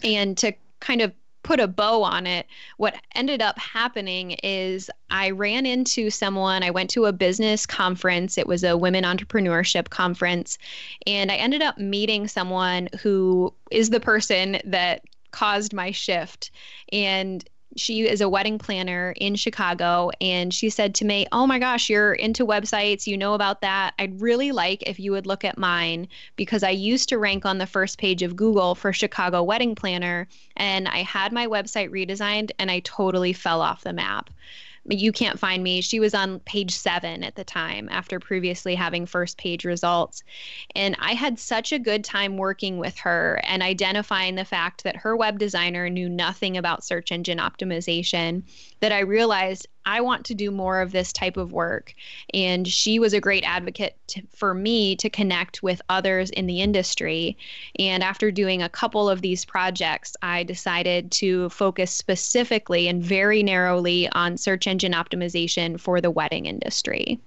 And 0.02 0.36
to 0.38 0.52
kind 0.80 1.00
of 1.02 1.12
put 1.42 1.60
a 1.60 1.68
bow 1.68 2.02
on 2.02 2.26
it, 2.26 2.46
what 2.78 2.96
ended 3.14 3.42
up 3.42 3.58
happening 3.58 4.32
is 4.42 4.90
I 5.10 5.30
ran 5.30 5.66
into 5.66 6.10
someone. 6.10 6.62
I 6.62 6.70
went 6.70 6.90
to 6.90 7.04
a 7.04 7.12
business 7.12 7.66
conference. 7.66 8.38
It 8.38 8.46
was 8.46 8.64
a 8.64 8.76
women 8.76 9.04
entrepreneurship 9.04 9.90
conference. 9.90 10.58
And 11.06 11.30
I 11.30 11.36
ended 11.36 11.62
up 11.62 11.78
meeting 11.78 12.26
someone 12.26 12.88
who 13.00 13.52
is 13.70 13.90
the 13.90 14.00
person 14.00 14.58
that 14.64 15.02
caused 15.30 15.72
my 15.72 15.90
shift. 15.90 16.50
And 16.92 17.46
she 17.76 18.06
is 18.08 18.20
a 18.20 18.28
wedding 18.28 18.58
planner 18.58 19.14
in 19.16 19.34
Chicago, 19.34 20.10
and 20.20 20.52
she 20.52 20.70
said 20.70 20.94
to 20.96 21.04
me, 21.04 21.26
Oh 21.32 21.46
my 21.46 21.58
gosh, 21.58 21.90
you're 21.90 22.14
into 22.14 22.46
websites. 22.46 23.06
You 23.06 23.16
know 23.16 23.34
about 23.34 23.60
that. 23.60 23.94
I'd 23.98 24.20
really 24.20 24.52
like 24.52 24.82
if 24.82 24.98
you 24.98 25.12
would 25.12 25.26
look 25.26 25.44
at 25.44 25.58
mine 25.58 26.08
because 26.36 26.62
I 26.62 26.70
used 26.70 27.08
to 27.08 27.18
rank 27.18 27.44
on 27.44 27.58
the 27.58 27.66
first 27.66 27.98
page 27.98 28.22
of 28.22 28.36
Google 28.36 28.74
for 28.74 28.92
Chicago 28.92 29.42
wedding 29.42 29.74
planner, 29.74 30.28
and 30.56 30.88
I 30.88 30.98
had 30.98 31.32
my 31.32 31.46
website 31.46 31.90
redesigned 31.90 32.50
and 32.58 32.70
I 32.70 32.80
totally 32.80 33.32
fell 33.32 33.60
off 33.60 33.82
the 33.82 33.92
map 33.92 34.30
you 34.88 35.12
can't 35.12 35.38
find 35.38 35.62
me. 35.62 35.80
She 35.80 36.00
was 36.00 36.14
on 36.14 36.40
page 36.40 36.72
seven 36.72 37.24
at 37.24 37.36
the 37.36 37.44
time 37.44 37.88
after 37.90 38.20
previously 38.20 38.74
having 38.74 39.06
first 39.06 39.38
page 39.38 39.64
results. 39.64 40.22
And 40.74 40.96
I 40.98 41.14
had 41.14 41.38
such 41.38 41.72
a 41.72 41.78
good 41.78 42.04
time 42.04 42.36
working 42.36 42.78
with 42.78 42.96
her 42.98 43.40
and 43.44 43.62
identifying 43.62 44.34
the 44.34 44.44
fact 44.44 44.84
that 44.84 44.96
her 44.96 45.16
web 45.16 45.38
designer 45.38 45.88
knew 45.88 46.08
nothing 46.08 46.56
about 46.56 46.84
search 46.84 47.12
engine 47.12 47.38
optimization 47.38 48.42
that 48.80 48.92
I 48.92 49.00
realized 49.00 49.66
I 49.86 50.00
want 50.00 50.24
to 50.26 50.34
do 50.34 50.50
more 50.50 50.80
of 50.80 50.92
this 50.92 51.12
type 51.12 51.36
of 51.36 51.52
work. 51.52 51.94
And 52.32 52.66
she 52.66 52.98
was 52.98 53.12
a 53.12 53.20
great 53.20 53.44
advocate 53.44 53.96
to, 54.08 54.22
for 54.34 54.54
me 54.54 54.96
to 54.96 55.10
connect 55.10 55.62
with 55.62 55.80
others 55.88 56.30
in 56.30 56.46
the 56.46 56.60
industry. 56.60 57.36
And 57.78 58.02
after 58.02 58.30
doing 58.30 58.62
a 58.62 58.68
couple 58.68 59.08
of 59.08 59.22
these 59.22 59.44
projects, 59.44 60.16
I 60.22 60.42
decided 60.42 61.10
to 61.12 61.48
focus 61.50 61.90
specifically 61.90 62.88
and 62.88 63.02
very 63.02 63.42
narrowly 63.42 64.08
on 64.10 64.36
search 64.36 64.66
engine 64.66 64.92
optimization 64.92 65.78
for 65.78 66.00
the 66.00 66.10
wedding 66.10 66.46
industry. 66.46 67.20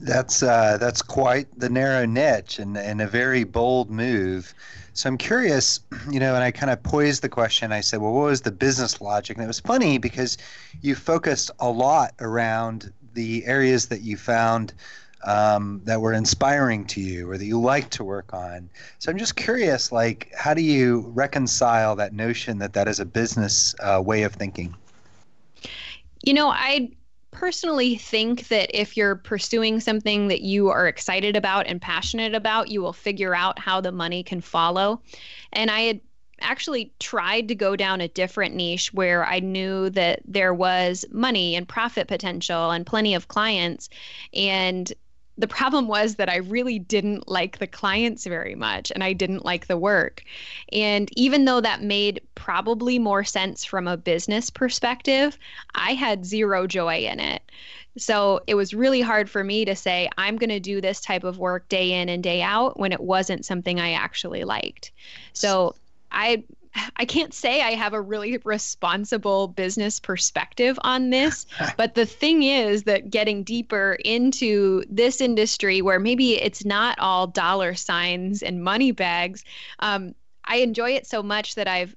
That's 0.00 0.42
uh, 0.42 0.78
that's 0.78 1.02
quite 1.02 1.46
the 1.58 1.68
narrow 1.68 2.06
niche 2.06 2.58
and, 2.58 2.76
and 2.76 3.00
a 3.00 3.06
very 3.06 3.44
bold 3.44 3.90
move. 3.90 4.54
So 4.94 5.08
I'm 5.08 5.18
curious, 5.18 5.80
you 6.10 6.20
know, 6.20 6.34
and 6.34 6.42
I 6.42 6.50
kind 6.50 6.70
of 6.70 6.82
posed 6.82 7.22
the 7.22 7.28
question. 7.28 7.72
I 7.72 7.80
said, 7.80 8.00
well, 8.00 8.12
what 8.12 8.24
was 8.24 8.42
the 8.42 8.52
business 8.52 9.00
logic? 9.00 9.36
And 9.36 9.44
it 9.44 9.46
was 9.46 9.60
funny 9.60 9.98
because 9.98 10.38
you 10.80 10.94
focused 10.94 11.50
a 11.60 11.70
lot 11.70 12.14
around 12.20 12.92
the 13.12 13.44
areas 13.44 13.88
that 13.88 14.02
you 14.02 14.16
found 14.16 14.72
um, 15.24 15.82
that 15.84 16.00
were 16.00 16.12
inspiring 16.12 16.86
to 16.86 17.00
you 17.00 17.30
or 17.30 17.36
that 17.36 17.44
you 17.44 17.60
like 17.60 17.90
to 17.90 18.04
work 18.04 18.32
on. 18.32 18.70
So 18.98 19.10
I'm 19.10 19.18
just 19.18 19.36
curious, 19.36 19.92
like, 19.92 20.32
how 20.34 20.54
do 20.54 20.62
you 20.62 21.00
reconcile 21.08 21.94
that 21.96 22.14
notion 22.14 22.58
that 22.58 22.72
that 22.72 22.88
is 22.88 23.00
a 23.00 23.04
business 23.04 23.74
uh, 23.80 24.02
way 24.04 24.22
of 24.22 24.32
thinking? 24.32 24.74
You 26.22 26.34
know, 26.34 26.48
I 26.48 26.90
personally 27.30 27.96
think 27.96 28.48
that 28.48 28.70
if 28.78 28.96
you're 28.96 29.16
pursuing 29.16 29.80
something 29.80 30.28
that 30.28 30.42
you 30.42 30.68
are 30.68 30.88
excited 30.88 31.36
about 31.36 31.66
and 31.66 31.80
passionate 31.80 32.34
about, 32.34 32.68
you 32.68 32.82
will 32.82 32.92
figure 32.92 33.34
out 33.34 33.58
how 33.58 33.80
the 33.80 33.92
money 33.92 34.22
can 34.22 34.40
follow. 34.40 35.00
And 35.52 35.70
I 35.70 35.80
had 35.80 36.00
actually 36.40 36.92
tried 37.00 37.48
to 37.48 37.54
go 37.54 37.76
down 37.76 38.00
a 38.00 38.08
different 38.08 38.54
niche 38.54 38.92
where 38.92 39.26
I 39.26 39.40
knew 39.40 39.90
that 39.90 40.22
there 40.24 40.54
was 40.54 41.04
money 41.10 41.54
and 41.54 41.68
profit 41.68 42.08
potential 42.08 42.70
and 42.70 42.86
plenty 42.86 43.14
of 43.14 43.28
clients. 43.28 43.88
And 44.32 44.92
the 45.40 45.48
problem 45.48 45.88
was 45.88 46.16
that 46.16 46.28
I 46.28 46.36
really 46.36 46.78
didn't 46.78 47.28
like 47.28 47.58
the 47.58 47.66
clients 47.66 48.26
very 48.26 48.54
much 48.54 48.92
and 48.92 49.02
I 49.02 49.14
didn't 49.14 49.44
like 49.44 49.66
the 49.66 49.78
work. 49.78 50.22
And 50.72 51.10
even 51.16 51.46
though 51.46 51.60
that 51.60 51.82
made 51.82 52.20
probably 52.34 52.98
more 52.98 53.24
sense 53.24 53.64
from 53.64 53.88
a 53.88 53.96
business 53.96 54.50
perspective, 54.50 55.38
I 55.74 55.94
had 55.94 56.26
zero 56.26 56.66
joy 56.66 56.98
in 56.98 57.20
it. 57.20 57.42
So 57.96 58.40
it 58.46 58.54
was 58.54 58.74
really 58.74 59.00
hard 59.00 59.30
for 59.30 59.42
me 59.42 59.64
to 59.64 59.74
say, 59.74 60.10
I'm 60.18 60.36
going 60.36 60.50
to 60.50 60.60
do 60.60 60.80
this 60.80 61.00
type 61.00 61.24
of 61.24 61.38
work 61.38 61.68
day 61.68 61.92
in 61.92 62.08
and 62.08 62.22
day 62.22 62.42
out 62.42 62.78
when 62.78 62.92
it 62.92 63.00
wasn't 63.00 63.44
something 63.44 63.80
I 63.80 63.92
actually 63.92 64.44
liked. 64.44 64.92
So 65.32 65.74
I 66.12 66.44
I 66.96 67.04
can't 67.04 67.34
say 67.34 67.62
I 67.62 67.72
have 67.72 67.94
a 67.94 68.00
really 68.00 68.38
responsible 68.44 69.48
business 69.48 69.98
perspective 69.98 70.78
on 70.82 71.10
this, 71.10 71.46
but 71.76 71.94
the 71.94 72.06
thing 72.06 72.42
is 72.42 72.84
that 72.84 73.10
getting 73.10 73.42
deeper 73.42 73.98
into 74.04 74.84
this 74.88 75.20
industry 75.20 75.82
where 75.82 75.98
maybe 75.98 76.40
it's 76.40 76.64
not 76.64 76.98
all 76.98 77.26
dollar 77.26 77.74
signs 77.74 78.42
and 78.42 78.62
money 78.62 78.92
bags, 78.92 79.44
um, 79.80 80.14
I 80.44 80.56
enjoy 80.56 80.90
it 80.90 81.06
so 81.06 81.22
much 81.22 81.54
that 81.54 81.68
I've 81.68 81.94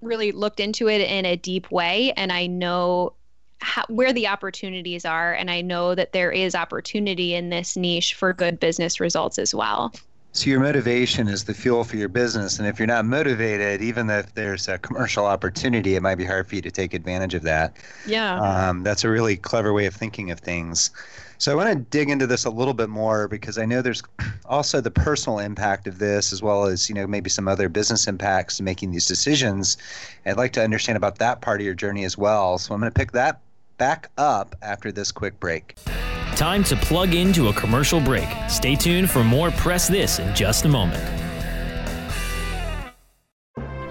really 0.00 0.32
looked 0.32 0.60
into 0.60 0.88
it 0.88 1.00
in 1.00 1.24
a 1.24 1.36
deep 1.36 1.70
way 1.70 2.12
and 2.12 2.32
I 2.32 2.46
know 2.46 3.14
how, 3.60 3.84
where 3.88 4.12
the 4.12 4.28
opportunities 4.28 5.04
are 5.04 5.32
and 5.32 5.50
I 5.50 5.60
know 5.60 5.94
that 5.94 6.12
there 6.12 6.30
is 6.30 6.54
opportunity 6.54 7.34
in 7.34 7.50
this 7.50 7.76
niche 7.76 8.14
for 8.14 8.32
good 8.32 8.60
business 8.60 9.00
results 9.00 9.38
as 9.38 9.54
well. 9.54 9.92
So 10.32 10.50
your 10.50 10.60
motivation 10.60 11.26
is 11.26 11.44
the 11.44 11.54
fuel 11.54 11.84
for 11.84 11.96
your 11.96 12.08
business, 12.08 12.58
and 12.58 12.68
if 12.68 12.78
you're 12.78 12.86
not 12.86 13.04
motivated, 13.04 13.80
even 13.80 14.08
if 14.10 14.34
there's 14.34 14.68
a 14.68 14.78
commercial 14.78 15.24
opportunity, 15.26 15.96
it 15.96 16.02
might 16.02 16.16
be 16.16 16.24
hard 16.24 16.46
for 16.46 16.54
you 16.54 16.62
to 16.62 16.70
take 16.70 16.94
advantage 16.94 17.34
of 17.34 17.42
that. 17.42 17.76
Yeah. 18.06 18.38
Um, 18.38 18.82
that's 18.82 19.04
a 19.04 19.10
really 19.10 19.36
clever 19.36 19.72
way 19.72 19.86
of 19.86 19.94
thinking 19.94 20.30
of 20.30 20.38
things. 20.38 20.90
So 21.38 21.52
I 21.52 21.54
want 21.54 21.70
to 21.70 21.76
dig 21.76 22.10
into 22.10 22.26
this 22.26 22.44
a 22.44 22.50
little 22.50 22.74
bit 22.74 22.88
more 22.88 23.28
because 23.28 23.58
I 23.58 23.64
know 23.64 23.80
there's 23.80 24.02
also 24.44 24.80
the 24.80 24.90
personal 24.90 25.38
impact 25.38 25.86
of 25.86 25.98
this, 25.98 26.32
as 26.32 26.42
well 26.42 26.64
as 26.64 26.88
you 26.88 26.94
know 26.94 27.06
maybe 27.06 27.30
some 27.30 27.48
other 27.48 27.68
business 27.68 28.06
impacts 28.06 28.58
to 28.58 28.62
making 28.62 28.90
these 28.90 29.06
decisions. 29.06 29.76
I'd 30.26 30.36
like 30.36 30.52
to 30.54 30.62
understand 30.62 30.96
about 30.96 31.18
that 31.18 31.40
part 31.40 31.60
of 31.60 31.64
your 31.64 31.74
journey 31.74 32.04
as 32.04 32.18
well. 32.18 32.58
So 32.58 32.74
I'm 32.74 32.80
going 32.80 32.92
to 32.92 32.98
pick 32.98 33.12
that 33.12 33.40
back 33.78 34.10
up 34.18 34.56
after 34.62 34.92
this 34.92 35.10
quick 35.12 35.38
break. 35.40 35.76
Time 36.36 36.64
to 36.64 36.76
plug 36.76 37.14
into 37.14 37.48
a 37.48 37.52
commercial 37.52 38.00
break. 38.00 38.28
Stay 38.48 38.74
tuned 38.74 39.10
for 39.10 39.24
more 39.24 39.50
Press 39.50 39.88
This 39.88 40.18
in 40.18 40.34
just 40.34 40.64
a 40.64 40.68
moment. 40.68 41.27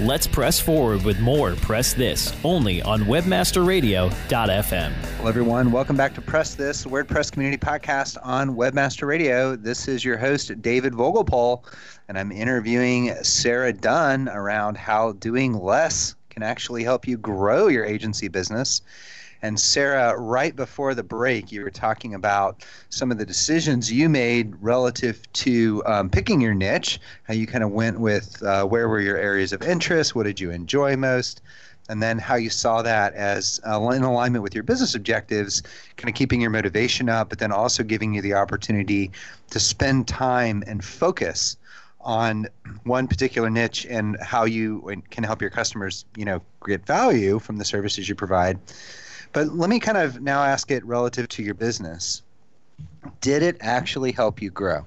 Let's 0.00 0.26
press 0.26 0.60
forward 0.60 1.02
with 1.04 1.18
more 1.20 1.54
Press 1.54 1.94
This 1.94 2.34
only 2.44 2.82
on 2.82 3.02
webmasterradio.fm. 3.02 4.92
Hello, 4.92 5.28
everyone. 5.28 5.72
Welcome 5.72 5.96
back 5.96 6.14
to 6.16 6.20
Press 6.20 6.54
This, 6.54 6.84
WordPress 6.84 7.32
Community 7.32 7.56
Podcast 7.56 8.18
on 8.22 8.56
Webmaster 8.56 9.06
Radio. 9.06 9.56
This 9.56 9.88
is 9.88 10.04
your 10.04 10.18
host, 10.18 10.60
David 10.60 10.92
Vogelpohl, 10.92 11.64
and 12.08 12.18
I'm 12.18 12.32
interviewing 12.32 13.14
Sarah 13.22 13.72
Dunn 13.72 14.28
around 14.28 14.76
how 14.76 15.12
doing 15.12 15.54
less 15.54 16.16
can 16.28 16.42
actually 16.42 16.84
help 16.84 17.06
you 17.06 17.16
grow 17.16 17.68
your 17.68 17.84
agency 17.84 18.28
business. 18.28 18.82
And 19.42 19.58
Sarah, 19.58 20.18
right 20.18 20.54
before 20.54 20.94
the 20.94 21.02
break, 21.02 21.52
you 21.52 21.62
were 21.62 21.70
talking 21.70 22.14
about 22.14 22.64
some 22.88 23.10
of 23.10 23.18
the 23.18 23.26
decisions 23.26 23.92
you 23.92 24.08
made 24.08 24.54
relative 24.60 25.20
to 25.32 25.82
um, 25.86 26.10
picking 26.10 26.40
your 26.40 26.54
niche, 26.54 27.00
how 27.24 27.34
you 27.34 27.46
kind 27.46 27.64
of 27.64 27.70
went 27.70 28.00
with 28.00 28.42
uh, 28.42 28.64
where 28.64 28.88
were 28.88 29.00
your 29.00 29.16
areas 29.16 29.52
of 29.52 29.62
interest, 29.62 30.14
what 30.14 30.24
did 30.24 30.40
you 30.40 30.50
enjoy 30.50 30.96
most, 30.96 31.42
and 31.88 32.02
then 32.02 32.18
how 32.18 32.34
you 32.34 32.48
saw 32.48 32.82
that 32.82 33.12
as 33.14 33.60
uh, 33.66 33.80
in 33.90 34.02
alignment 34.02 34.42
with 34.42 34.54
your 34.54 34.64
business 34.64 34.94
objectives, 34.94 35.62
kind 35.96 36.08
of 36.08 36.14
keeping 36.14 36.40
your 36.40 36.50
motivation 36.50 37.08
up, 37.08 37.28
but 37.28 37.38
then 37.38 37.52
also 37.52 37.82
giving 37.82 38.14
you 38.14 38.22
the 38.22 38.34
opportunity 38.34 39.10
to 39.50 39.60
spend 39.60 40.08
time 40.08 40.64
and 40.66 40.84
focus 40.84 41.56
on 42.00 42.46
one 42.84 43.08
particular 43.08 43.50
niche 43.50 43.86
and 43.88 44.16
how 44.20 44.44
you 44.44 45.02
can 45.10 45.24
help 45.24 45.40
your 45.40 45.50
customers, 45.50 46.04
you 46.16 46.24
know, 46.24 46.40
get 46.66 46.86
value 46.86 47.38
from 47.38 47.56
the 47.56 47.64
services 47.64 48.08
you 48.08 48.14
provide. 48.14 48.58
But 49.34 49.48
let 49.54 49.68
me 49.68 49.80
kind 49.80 49.98
of 49.98 50.22
now 50.22 50.42
ask 50.42 50.70
it 50.70 50.84
relative 50.86 51.28
to 51.28 51.42
your 51.42 51.54
business. 51.54 52.22
Did 53.20 53.42
it 53.42 53.56
actually 53.60 54.12
help 54.12 54.40
you 54.40 54.50
grow? 54.50 54.86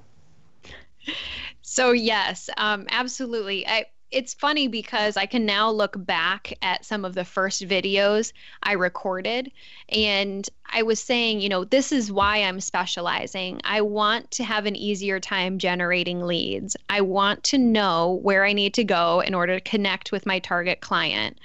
So 1.62 1.92
yes, 1.92 2.50
um, 2.56 2.86
absolutely. 2.90 3.66
I, 3.66 3.84
it's 4.10 4.32
funny 4.32 4.66
because 4.68 5.18
I 5.18 5.26
can 5.26 5.44
now 5.44 5.70
look 5.70 5.94
back 6.06 6.54
at 6.62 6.86
some 6.86 7.04
of 7.04 7.14
the 7.14 7.26
first 7.26 7.62
videos 7.68 8.32
I 8.62 8.72
recorded 8.72 9.52
and 9.90 10.48
I 10.70 10.82
was 10.82 10.98
saying, 10.98 11.40
you 11.40 11.50
know, 11.50 11.64
this 11.64 11.92
is 11.92 12.10
why 12.10 12.38
I'm 12.38 12.60
specializing. 12.60 13.60
I 13.64 13.82
want 13.82 14.30
to 14.32 14.44
have 14.44 14.64
an 14.64 14.76
easier 14.76 15.20
time 15.20 15.58
generating 15.58 16.22
leads. 16.22 16.74
I 16.88 17.02
want 17.02 17.44
to 17.44 17.58
know 17.58 18.18
where 18.22 18.46
I 18.46 18.54
need 18.54 18.72
to 18.74 18.84
go 18.84 19.20
in 19.20 19.34
order 19.34 19.60
to 19.60 19.70
connect 19.70 20.10
with 20.10 20.24
my 20.24 20.38
target 20.38 20.80
client. 20.80 21.38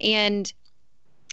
And 0.00 0.52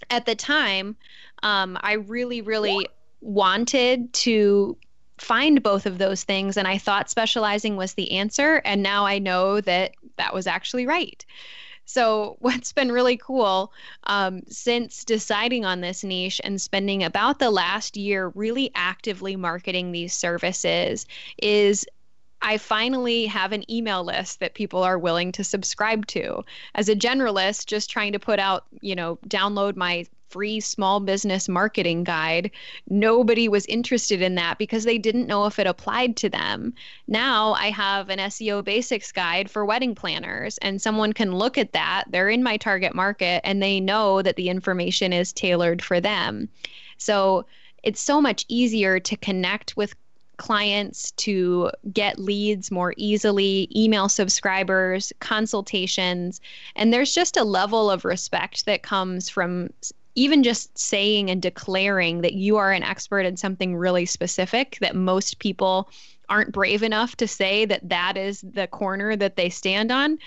at 0.10 0.26
the 0.26 0.36
time, 0.36 0.96
um, 1.44 1.78
I 1.82 1.94
really, 1.94 2.42
really 2.42 2.88
wanted 3.22 4.14
to 4.14 4.78
find 5.18 5.64
both 5.64 5.86
of 5.86 5.98
those 5.98 6.24
things. 6.24 6.58
And 6.58 6.68
I 6.68 6.78
thought 6.78 7.10
specializing 7.10 7.78
was 7.78 7.94
the 7.94 8.12
answer. 8.12 8.62
And 8.66 8.84
now 8.84 9.06
I 9.06 9.20
know 9.20 9.62
that 9.62 9.94
that 10.18 10.34
was 10.34 10.48
actually 10.48 10.86
right. 10.86 11.26
So, 11.86 12.38
what's 12.40 12.74
been 12.74 12.92
really 12.92 13.18
cool 13.18 13.72
um, 14.04 14.42
since 14.48 15.06
deciding 15.06 15.66
on 15.66 15.82
this 15.82 16.04
niche 16.04 16.42
and 16.44 16.62
spending 16.62 17.04
about 17.04 17.40
the 17.40 17.52
last 17.52 17.96
year 17.96 18.32
really 18.36 18.72
actively 18.76 19.36
marketing 19.36 19.92
these 19.92 20.14
services 20.14 21.06
is 21.42 21.86
I 22.46 22.60
finally 22.60 23.26
have 23.26 23.54
an 23.54 23.70
email 23.72 24.04
list 24.04 24.40
that 24.40 24.54
people 24.54 24.84
are 24.84 25.00
willing 25.00 25.32
to 25.32 25.44
subscribe 25.44 26.06
to. 26.08 26.46
As 26.76 26.88
a 26.88 26.96
generalist, 26.96 27.66
just 27.66 27.90
trying 27.90 28.12
to 28.12 28.20
put 28.20 28.38
out, 28.38 28.66
you 28.82 28.96
know, 28.96 29.18
download 29.28 29.76
my 29.76 30.06
free 30.30 30.60
small 30.60 31.00
business 31.00 31.50
marketing 31.50 32.04
guide, 32.04 32.52
nobody 32.88 33.48
was 33.48 33.66
interested 33.66 34.22
in 34.22 34.36
that 34.36 34.60
because 34.60 34.84
they 34.84 35.00
didn't 35.00 35.26
know 35.26 35.46
if 35.46 35.58
it 35.58 35.66
applied 35.66 36.18
to 36.18 36.30
them. 36.30 36.72
Now 37.08 37.54
I 37.54 37.72
have 37.72 38.10
an 38.10 38.20
SEO 38.20 38.64
basics 38.64 39.12
guide 39.12 39.50
for 39.50 39.66
wedding 39.66 39.96
planners, 39.96 40.60
and 40.60 40.80
someone 40.80 41.14
can 41.14 41.34
look 41.36 41.58
at 41.58 41.74
that. 41.74 42.04
They're 42.10 42.30
in 42.30 42.44
my 42.44 42.58
target 42.58 42.94
market 42.94 43.42
and 43.44 43.64
they 43.64 43.80
know 43.80 44.22
that 44.22 44.36
the 44.36 44.50
information 44.50 45.14
is 45.14 45.34
tailored 45.34 45.82
for 45.82 46.00
them. 46.00 46.48
So 46.98 47.48
it's 47.82 48.02
so 48.02 48.22
much 48.22 48.46
easier 48.50 49.00
to 49.00 49.18
connect 49.18 49.76
with 49.76 49.96
clients 50.38 51.12
to 51.12 51.72
get 51.94 52.20
leads 52.20 52.72
more 52.72 52.94
easily, 52.98 53.70
email 53.76 54.10
subscribers, 54.10 55.12
consultations. 55.20 56.42
And 56.76 56.94
there's 56.94 57.14
just 57.14 57.38
a 57.38 57.44
level 57.44 57.90
of 57.90 58.06
respect 58.06 58.66
that 58.66 58.84
comes 58.84 59.30
from 59.30 59.70
even 60.16 60.44
just 60.44 60.78
saying 60.78 61.30
and 61.30 61.42
declaring 61.42 62.22
that 62.22 62.34
you 62.34 62.56
are 62.58 62.72
an 62.72 62.84
expert 62.84 63.26
in 63.26 63.36
something 63.36 63.76
really 63.76 64.06
specific 64.06 64.78
that 64.80 64.96
most 64.96 65.40
people 65.40 65.90
aren't 66.30 66.52
brave 66.52 66.82
enough 66.84 67.16
to 67.18 67.28
say 67.28 67.66
that 67.66 67.88
that 67.88 68.18
is 68.18 68.42
the 68.42 68.68
corner 68.68 69.16
that 69.16 69.36
they 69.36 69.50
stand 69.50 69.92
on, 69.92 70.18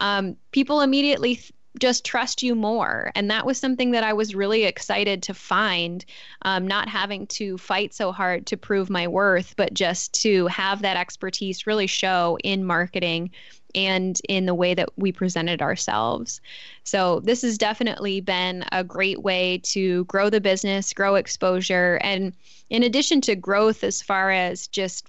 um, 0.00 0.36
people 0.52 0.80
immediately 0.80 1.36
th- 1.36 1.52
just 1.78 2.04
trust 2.04 2.42
you 2.42 2.54
more. 2.54 3.10
And 3.14 3.30
that 3.30 3.46
was 3.46 3.58
something 3.58 3.92
that 3.92 4.04
I 4.04 4.12
was 4.12 4.34
really 4.34 4.64
excited 4.64 5.22
to 5.24 5.34
find, 5.34 6.04
um, 6.42 6.66
not 6.66 6.88
having 6.88 7.26
to 7.28 7.56
fight 7.58 7.94
so 7.94 8.12
hard 8.12 8.46
to 8.46 8.56
prove 8.56 8.90
my 8.90 9.08
worth, 9.08 9.54
but 9.56 9.74
just 9.74 10.12
to 10.22 10.46
have 10.48 10.82
that 10.82 10.96
expertise 10.96 11.66
really 11.66 11.86
show 11.86 12.38
in 12.44 12.64
marketing 12.64 13.30
and 13.74 14.20
in 14.28 14.46
the 14.46 14.54
way 14.54 14.74
that 14.74 14.90
we 14.96 15.12
presented 15.12 15.62
ourselves. 15.62 16.40
So, 16.84 17.20
this 17.20 17.42
has 17.42 17.56
definitely 17.56 18.20
been 18.20 18.64
a 18.70 18.84
great 18.84 19.22
way 19.22 19.58
to 19.64 20.04
grow 20.04 20.28
the 20.28 20.40
business, 20.40 20.92
grow 20.92 21.14
exposure. 21.14 21.98
And 22.02 22.34
in 22.68 22.82
addition 22.82 23.20
to 23.22 23.36
growth, 23.36 23.82
as 23.82 24.02
far 24.02 24.30
as 24.30 24.66
just 24.66 25.06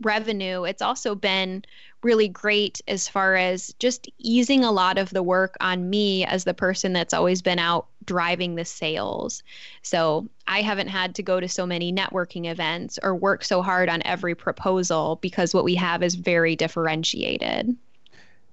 revenue, 0.00 0.64
it's 0.64 0.82
also 0.82 1.14
been 1.14 1.64
really 2.02 2.28
great 2.28 2.80
as 2.88 3.08
far 3.08 3.36
as 3.36 3.74
just 3.78 4.08
easing 4.18 4.64
a 4.64 4.72
lot 4.72 4.98
of 4.98 5.10
the 5.10 5.22
work 5.22 5.56
on 5.60 5.90
me 5.90 6.24
as 6.24 6.44
the 6.44 6.54
person 6.54 6.92
that's 6.92 7.12
always 7.12 7.42
been 7.42 7.58
out 7.58 7.86
driving 8.06 8.54
the 8.54 8.64
sales. 8.64 9.42
So 9.82 10.28
I 10.46 10.62
haven't 10.62 10.88
had 10.88 11.14
to 11.16 11.22
go 11.22 11.40
to 11.40 11.48
so 11.48 11.66
many 11.66 11.92
networking 11.92 12.50
events 12.50 12.98
or 13.02 13.14
work 13.14 13.44
so 13.44 13.60
hard 13.60 13.88
on 13.88 14.02
every 14.04 14.34
proposal 14.34 15.18
because 15.20 15.52
what 15.52 15.64
we 15.64 15.74
have 15.74 16.02
is 16.02 16.14
very 16.14 16.56
differentiated 16.56 17.76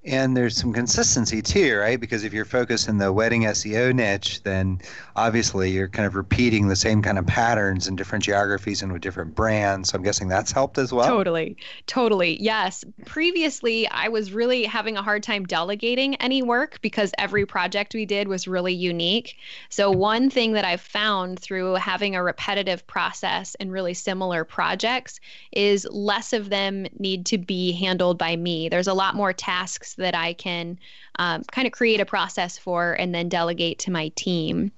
and 0.07 0.37
there's 0.37 0.55
some 0.55 0.71
consistency 0.71 1.41
too, 1.41 1.77
right? 1.77 1.99
Because 1.99 2.23
if 2.23 2.31
you're 2.31 2.45
focused 2.45 2.87
in 2.87 2.97
the 2.97 3.11
wedding 3.11 3.43
SEO 3.43 3.93
niche, 3.93 4.41
then 4.43 4.79
obviously 5.17 5.71
you're 5.71 5.89
kind 5.89 6.05
of 6.05 6.15
repeating 6.15 6.67
the 6.67 6.75
same 6.75 7.01
kind 7.01 7.17
of 7.17 7.27
patterns 7.27 7.87
in 7.87 7.95
different 7.97 8.23
geographies 8.23 8.81
and 8.81 8.93
with 8.93 9.01
different 9.01 9.35
brands. 9.35 9.89
So 9.89 9.97
I'm 9.97 10.03
guessing 10.03 10.29
that's 10.29 10.51
helped 10.51 10.77
as 10.77 10.93
well. 10.93 11.07
Totally. 11.07 11.57
Totally. 11.87 12.41
Yes. 12.41 12.85
Previously, 13.05 13.87
I 13.89 14.07
was 14.07 14.31
really 14.31 14.63
having 14.63 14.95
a 14.95 15.01
hard 15.01 15.23
time 15.23 15.45
delegating 15.45 16.15
any 16.15 16.41
work 16.41 16.79
because 16.81 17.11
every 17.17 17.45
project 17.45 17.93
we 17.93 18.05
did 18.05 18.29
was 18.29 18.47
really 18.47 18.73
unique. 18.73 19.35
So, 19.69 19.91
one 19.91 20.29
thing 20.29 20.53
that 20.53 20.63
I've 20.63 20.81
found 20.81 21.39
through 21.39 21.73
having 21.75 22.15
a 22.15 22.23
repetitive 22.23 22.85
process 22.87 23.55
in 23.55 23.71
really 23.71 23.93
similar 23.93 24.45
projects 24.45 25.19
is 25.51 25.85
less 25.91 26.31
of 26.31 26.49
them 26.49 26.87
need 26.97 27.25
to 27.27 27.37
be 27.37 27.73
handled 27.73 28.17
by 28.17 28.35
me. 28.35 28.69
There's 28.69 28.87
a 28.87 28.93
lot 28.93 29.15
more 29.15 29.33
tasks 29.33 29.86
that 29.95 30.15
I 30.15 30.33
can 30.33 30.79
um, 31.19 31.43
kind 31.51 31.67
of 31.67 31.73
create 31.73 31.99
a 31.99 32.05
process 32.05 32.57
for 32.57 32.93
and 32.93 33.13
then 33.13 33.29
delegate 33.29 33.79
to 33.79 33.91
my 33.91 34.09
team. 34.09 34.71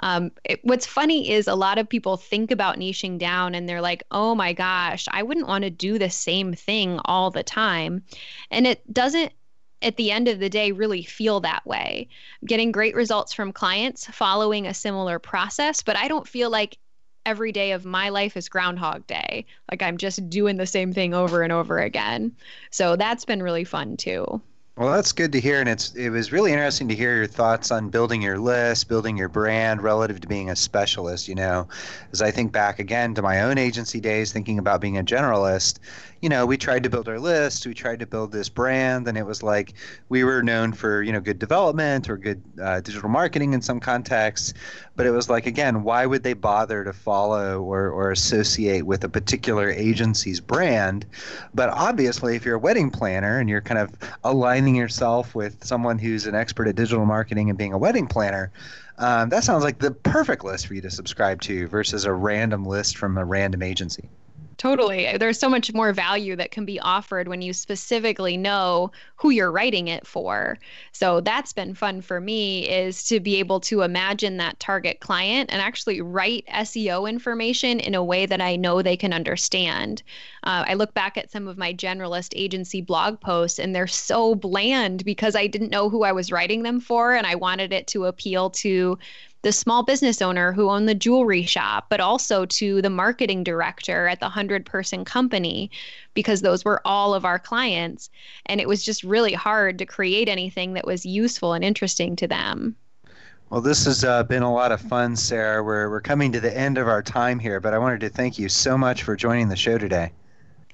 Um, 0.00 0.32
it, 0.44 0.60
what's 0.64 0.86
funny 0.86 1.30
is 1.30 1.46
a 1.48 1.54
lot 1.54 1.78
of 1.78 1.88
people 1.88 2.16
think 2.16 2.50
about 2.50 2.78
niching 2.78 3.18
down 3.18 3.54
and 3.54 3.68
they're 3.68 3.80
like, 3.80 4.02
oh 4.10 4.34
my 4.34 4.52
gosh, 4.52 5.06
I 5.10 5.22
wouldn't 5.22 5.48
want 5.48 5.64
to 5.64 5.70
do 5.70 5.98
the 5.98 6.10
same 6.10 6.54
thing 6.54 7.00
all 7.04 7.30
the 7.30 7.42
time. 7.42 8.02
And 8.50 8.66
it 8.66 8.92
doesn't 8.92 9.32
at 9.82 9.96
the 9.96 10.10
end 10.10 10.28
of 10.28 10.38
the 10.38 10.48
day 10.48 10.72
really 10.72 11.02
feel 11.02 11.40
that 11.40 11.64
way. 11.66 12.08
Getting 12.44 12.72
great 12.72 12.94
results 12.94 13.32
from 13.32 13.52
clients 13.52 14.06
following 14.06 14.66
a 14.66 14.74
similar 14.74 15.18
process, 15.18 15.82
but 15.82 15.96
I 15.96 16.08
don't 16.08 16.26
feel 16.26 16.50
like 16.50 16.78
every 17.26 17.52
day 17.52 17.72
of 17.72 17.84
my 17.84 18.08
life 18.08 18.36
is 18.36 18.48
Groundhog 18.48 19.06
Day. 19.06 19.46
Like 19.70 19.82
I'm 19.82 19.96
just 19.96 20.28
doing 20.28 20.56
the 20.56 20.66
same 20.66 20.92
thing 20.92 21.14
over 21.14 21.42
and 21.42 21.52
over 21.52 21.78
again. 21.78 22.34
So 22.70 22.96
that's 22.96 23.24
been 23.24 23.42
really 23.42 23.64
fun 23.64 23.96
too. 23.96 24.40
Well, 24.76 24.92
that's 24.92 25.12
good 25.12 25.30
to 25.32 25.40
hear, 25.40 25.60
and 25.60 25.68
it's 25.68 25.94
it 25.94 26.10
was 26.10 26.32
really 26.32 26.50
interesting 26.50 26.88
to 26.88 26.96
hear 26.96 27.14
your 27.16 27.28
thoughts 27.28 27.70
on 27.70 27.90
building 27.90 28.22
your 28.22 28.38
list, 28.38 28.88
building 28.88 29.16
your 29.16 29.28
brand 29.28 29.82
relative 29.82 30.20
to 30.20 30.26
being 30.26 30.50
a 30.50 30.56
specialist. 30.56 31.28
You 31.28 31.36
know, 31.36 31.68
as 32.12 32.20
I 32.20 32.32
think 32.32 32.50
back 32.50 32.80
again 32.80 33.14
to 33.14 33.22
my 33.22 33.42
own 33.42 33.56
agency 33.56 34.00
days, 34.00 34.32
thinking 34.32 34.58
about 34.58 34.80
being 34.80 34.98
a 34.98 35.04
generalist, 35.04 35.78
you 36.24 36.30
know, 36.30 36.46
we 36.46 36.56
tried 36.56 36.82
to 36.82 36.88
build 36.88 37.06
our 37.06 37.20
list, 37.20 37.66
we 37.66 37.74
tried 37.74 37.98
to 37.98 38.06
build 38.06 38.32
this 38.32 38.48
brand, 38.48 39.06
and 39.06 39.18
it 39.18 39.26
was 39.26 39.42
like 39.42 39.74
we 40.08 40.24
were 40.24 40.42
known 40.42 40.72
for, 40.72 41.02
you 41.02 41.12
know, 41.12 41.20
good 41.20 41.38
development 41.38 42.08
or 42.08 42.16
good 42.16 42.42
uh, 42.62 42.80
digital 42.80 43.10
marketing 43.10 43.52
in 43.52 43.60
some 43.60 43.78
contexts. 43.78 44.54
But 44.96 45.04
it 45.04 45.10
was 45.10 45.28
like, 45.28 45.44
again, 45.44 45.82
why 45.82 46.06
would 46.06 46.22
they 46.22 46.32
bother 46.32 46.82
to 46.82 46.94
follow 46.94 47.60
or, 47.60 47.90
or 47.90 48.10
associate 48.10 48.86
with 48.86 49.04
a 49.04 49.08
particular 49.10 49.68
agency's 49.68 50.40
brand? 50.40 51.04
But 51.52 51.68
obviously, 51.68 52.36
if 52.36 52.46
you're 52.46 52.56
a 52.56 52.58
wedding 52.58 52.90
planner 52.90 53.38
and 53.38 53.50
you're 53.50 53.60
kind 53.60 53.78
of 53.78 53.90
aligning 54.24 54.76
yourself 54.76 55.34
with 55.34 55.62
someone 55.62 55.98
who's 55.98 56.24
an 56.26 56.34
expert 56.34 56.68
at 56.68 56.74
digital 56.74 57.04
marketing 57.04 57.50
and 57.50 57.58
being 57.58 57.74
a 57.74 57.78
wedding 57.78 58.06
planner, 58.06 58.50
um, 58.96 59.28
that 59.28 59.44
sounds 59.44 59.62
like 59.62 59.78
the 59.78 59.90
perfect 59.90 60.42
list 60.42 60.68
for 60.68 60.72
you 60.72 60.80
to 60.80 60.90
subscribe 60.90 61.42
to 61.42 61.68
versus 61.68 62.06
a 62.06 62.14
random 62.14 62.64
list 62.64 62.96
from 62.96 63.18
a 63.18 63.24
random 63.26 63.62
agency. 63.62 64.08
Totally. 64.56 65.16
There's 65.18 65.38
so 65.38 65.48
much 65.48 65.72
more 65.74 65.92
value 65.92 66.36
that 66.36 66.50
can 66.50 66.64
be 66.64 66.78
offered 66.78 67.28
when 67.28 67.42
you 67.42 67.52
specifically 67.52 68.36
know 68.36 68.92
who 69.16 69.30
you're 69.30 69.50
writing 69.50 69.88
it 69.88 70.06
for. 70.06 70.58
So 70.92 71.20
that's 71.20 71.52
been 71.52 71.74
fun 71.74 72.02
for 72.02 72.20
me 72.20 72.68
is 72.68 73.04
to 73.04 73.20
be 73.20 73.36
able 73.36 73.60
to 73.60 73.82
imagine 73.82 74.36
that 74.36 74.60
target 74.60 75.00
client 75.00 75.50
and 75.52 75.60
actually 75.60 76.00
write 76.00 76.46
SEO 76.52 77.08
information 77.08 77.80
in 77.80 77.94
a 77.94 78.04
way 78.04 78.26
that 78.26 78.40
I 78.40 78.56
know 78.56 78.80
they 78.80 78.96
can 78.96 79.12
understand. 79.12 80.02
Uh, 80.44 80.64
I 80.68 80.74
look 80.74 80.94
back 80.94 81.16
at 81.16 81.30
some 81.30 81.48
of 81.48 81.58
my 81.58 81.72
generalist 81.72 82.32
agency 82.36 82.80
blog 82.80 83.20
posts 83.20 83.58
and 83.58 83.74
they're 83.74 83.86
so 83.86 84.34
bland 84.34 85.04
because 85.04 85.34
I 85.34 85.46
didn't 85.46 85.70
know 85.70 85.88
who 85.88 86.04
I 86.04 86.12
was 86.12 86.30
writing 86.30 86.62
them 86.62 86.80
for 86.80 87.14
and 87.14 87.26
I 87.26 87.34
wanted 87.34 87.72
it 87.72 87.86
to 87.88 88.04
appeal 88.04 88.50
to 88.50 88.98
the 89.44 89.52
small 89.52 89.82
business 89.82 90.22
owner 90.22 90.52
who 90.52 90.70
owned 90.70 90.88
the 90.88 90.94
jewelry 90.94 91.44
shop, 91.44 91.86
but 91.90 92.00
also 92.00 92.46
to 92.46 92.80
the 92.80 92.90
marketing 92.90 93.44
director 93.44 94.08
at 94.08 94.18
the 94.18 94.26
100 94.26 94.64
person 94.64 95.04
company, 95.04 95.70
because 96.14 96.40
those 96.40 96.64
were 96.64 96.80
all 96.86 97.12
of 97.12 97.26
our 97.26 97.38
clients. 97.38 98.08
And 98.46 98.58
it 98.58 98.66
was 98.66 98.82
just 98.82 99.04
really 99.04 99.34
hard 99.34 99.78
to 99.78 99.86
create 99.86 100.30
anything 100.30 100.72
that 100.72 100.86
was 100.86 101.04
useful 101.04 101.52
and 101.52 101.62
interesting 101.62 102.16
to 102.16 102.26
them. 102.26 102.74
Well, 103.50 103.60
this 103.60 103.84
has 103.84 104.02
uh, 104.02 104.22
been 104.24 104.42
a 104.42 104.52
lot 104.52 104.72
of 104.72 104.80
fun, 104.80 105.14
Sarah. 105.14 105.62
We're, 105.62 105.90
we're 105.90 106.00
coming 106.00 106.32
to 106.32 106.40
the 106.40 106.56
end 106.56 106.78
of 106.78 106.88
our 106.88 107.02
time 107.02 107.38
here, 107.38 107.60
but 107.60 107.74
I 107.74 107.78
wanted 107.78 108.00
to 108.00 108.08
thank 108.08 108.38
you 108.38 108.48
so 108.48 108.78
much 108.78 109.02
for 109.02 109.14
joining 109.14 109.50
the 109.50 109.56
show 109.56 109.76
today. 109.76 110.10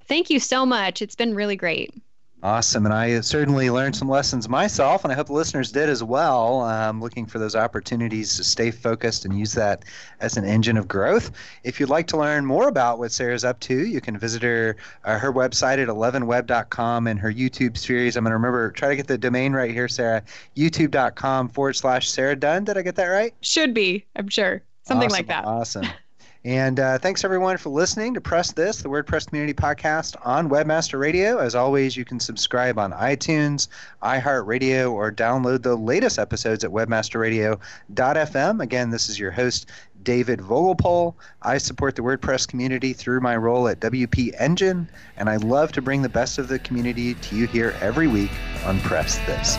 Thank 0.07 0.31
you 0.31 0.39
so 0.39 0.65
much. 0.65 1.03
It's 1.03 1.17
been 1.17 1.35
really 1.35 1.57
great. 1.57 1.93
Awesome. 2.42 2.87
And 2.87 2.94
I 2.94 3.20
certainly 3.20 3.68
learned 3.68 3.94
some 3.94 4.09
lessons 4.09 4.48
myself, 4.48 5.05
and 5.05 5.12
I 5.12 5.16
hope 5.16 5.26
the 5.26 5.35
listeners 5.35 5.70
did 5.70 5.90
as 5.90 6.03
well. 6.03 6.62
Um, 6.62 7.00
looking 7.00 7.26
for 7.26 7.38
those 7.38 7.55
opportunities 7.55 8.35
to 8.37 8.44
stay 8.44 8.70
focused 8.70 9.26
and 9.26 9.38
use 9.38 9.53
that 9.55 9.85
as 10.20 10.38
an 10.38 10.46
engine 10.46 10.79
of 10.79 10.88
growth. 10.88 11.33
If 11.64 11.79
you'd 11.79 11.90
like 11.90 12.07
to 12.09 12.16
learn 12.16 12.46
more 12.46 12.68
about 12.68 12.98
what 12.98 13.12
Sarah's 13.12 13.44
up 13.44 13.61
to, 13.61 13.87
you 13.87 14.00
can 14.00 14.16
visit 14.16 14.42
her 14.42 14.76
uh, 15.05 15.18
her 15.18 15.33
website 15.33 15.83
at 15.83 15.88
11web.com 15.88 17.07
and 17.07 17.20
her 17.20 17.31
YouTube 17.31 17.76
series. 17.76 18.16
I'm 18.16 18.24
going 18.24 18.31
to 18.31 18.37
remember, 18.37 18.70
try 18.70 18.88
to 18.88 18.96
get 18.96 19.07
the 19.07 19.18
domain 19.18 19.53
right 19.53 19.70
here, 19.70 19.88
Sarah. 19.88 20.22
YouTube.com 20.57 21.50
forward 21.50 21.76
slash 21.76 22.09
Sarah 22.09 22.37
Dunn. 22.37 22.64
Did 22.64 22.79
I 22.79 22.83
get 22.83 22.96
that 22.96 23.07
right? 23.07 23.35
Should 23.42 23.74
be, 23.74 24.07
I'm 24.16 24.29
sure. 24.29 24.62
Something 24.85 25.09
awesome, 25.09 25.16
like 25.18 25.26
that. 25.29 25.44
Awesome. 25.44 25.87
And 26.44 26.81
uh, 26.81 26.96
thanks 26.98 27.22
everyone 27.22 27.59
for 27.59 27.68
listening 27.68 28.14
to 28.14 28.20
Press 28.20 28.53
This, 28.53 28.81
the 28.81 28.88
WordPress 28.88 29.29
community 29.29 29.53
podcast 29.53 30.16
on 30.24 30.48
Webmaster 30.48 30.98
Radio. 30.98 31.37
As 31.37 31.55
always, 31.55 31.98
you 31.98 32.07
can 32.07 32.18
subscribe 32.18 32.79
on 32.79 32.92
iTunes, 32.92 33.68
iHeartRadio, 34.03 34.90
or 34.90 35.12
download 35.12 35.62
the 35.62 35.76
latest 35.76 36.18
episodes 36.18 36.64
at 36.64 36.70
webmasterradio.fm. 36.70 38.62
Again, 38.62 38.88
this 38.88 39.11
is 39.11 39.18
your 39.18 39.31
host, 39.31 39.66
David 40.03 40.40
Vogelpohl. 40.40 41.14
I 41.42 41.59
support 41.59 41.94
the 41.94 42.03
WordPress 42.03 42.48
community 42.48 42.94
through 42.94 43.20
my 43.20 43.37
role 43.37 43.68
at 43.68 43.81
WP 43.81 44.33
Engine, 44.38 44.88
and 45.18 45.29
I 45.29 45.37
love 45.37 45.72
to 45.72 45.83
bring 45.83 46.00
the 46.00 46.09
best 46.09 46.38
of 46.38 46.48
the 46.48 46.59
community 46.59 47.14
to 47.16 47.37
you 47.37 47.48
here 47.48 47.76
every 47.83 48.09
week 48.09 48.31
on 48.64 48.81
Press 48.81 49.18
This. 49.26 49.59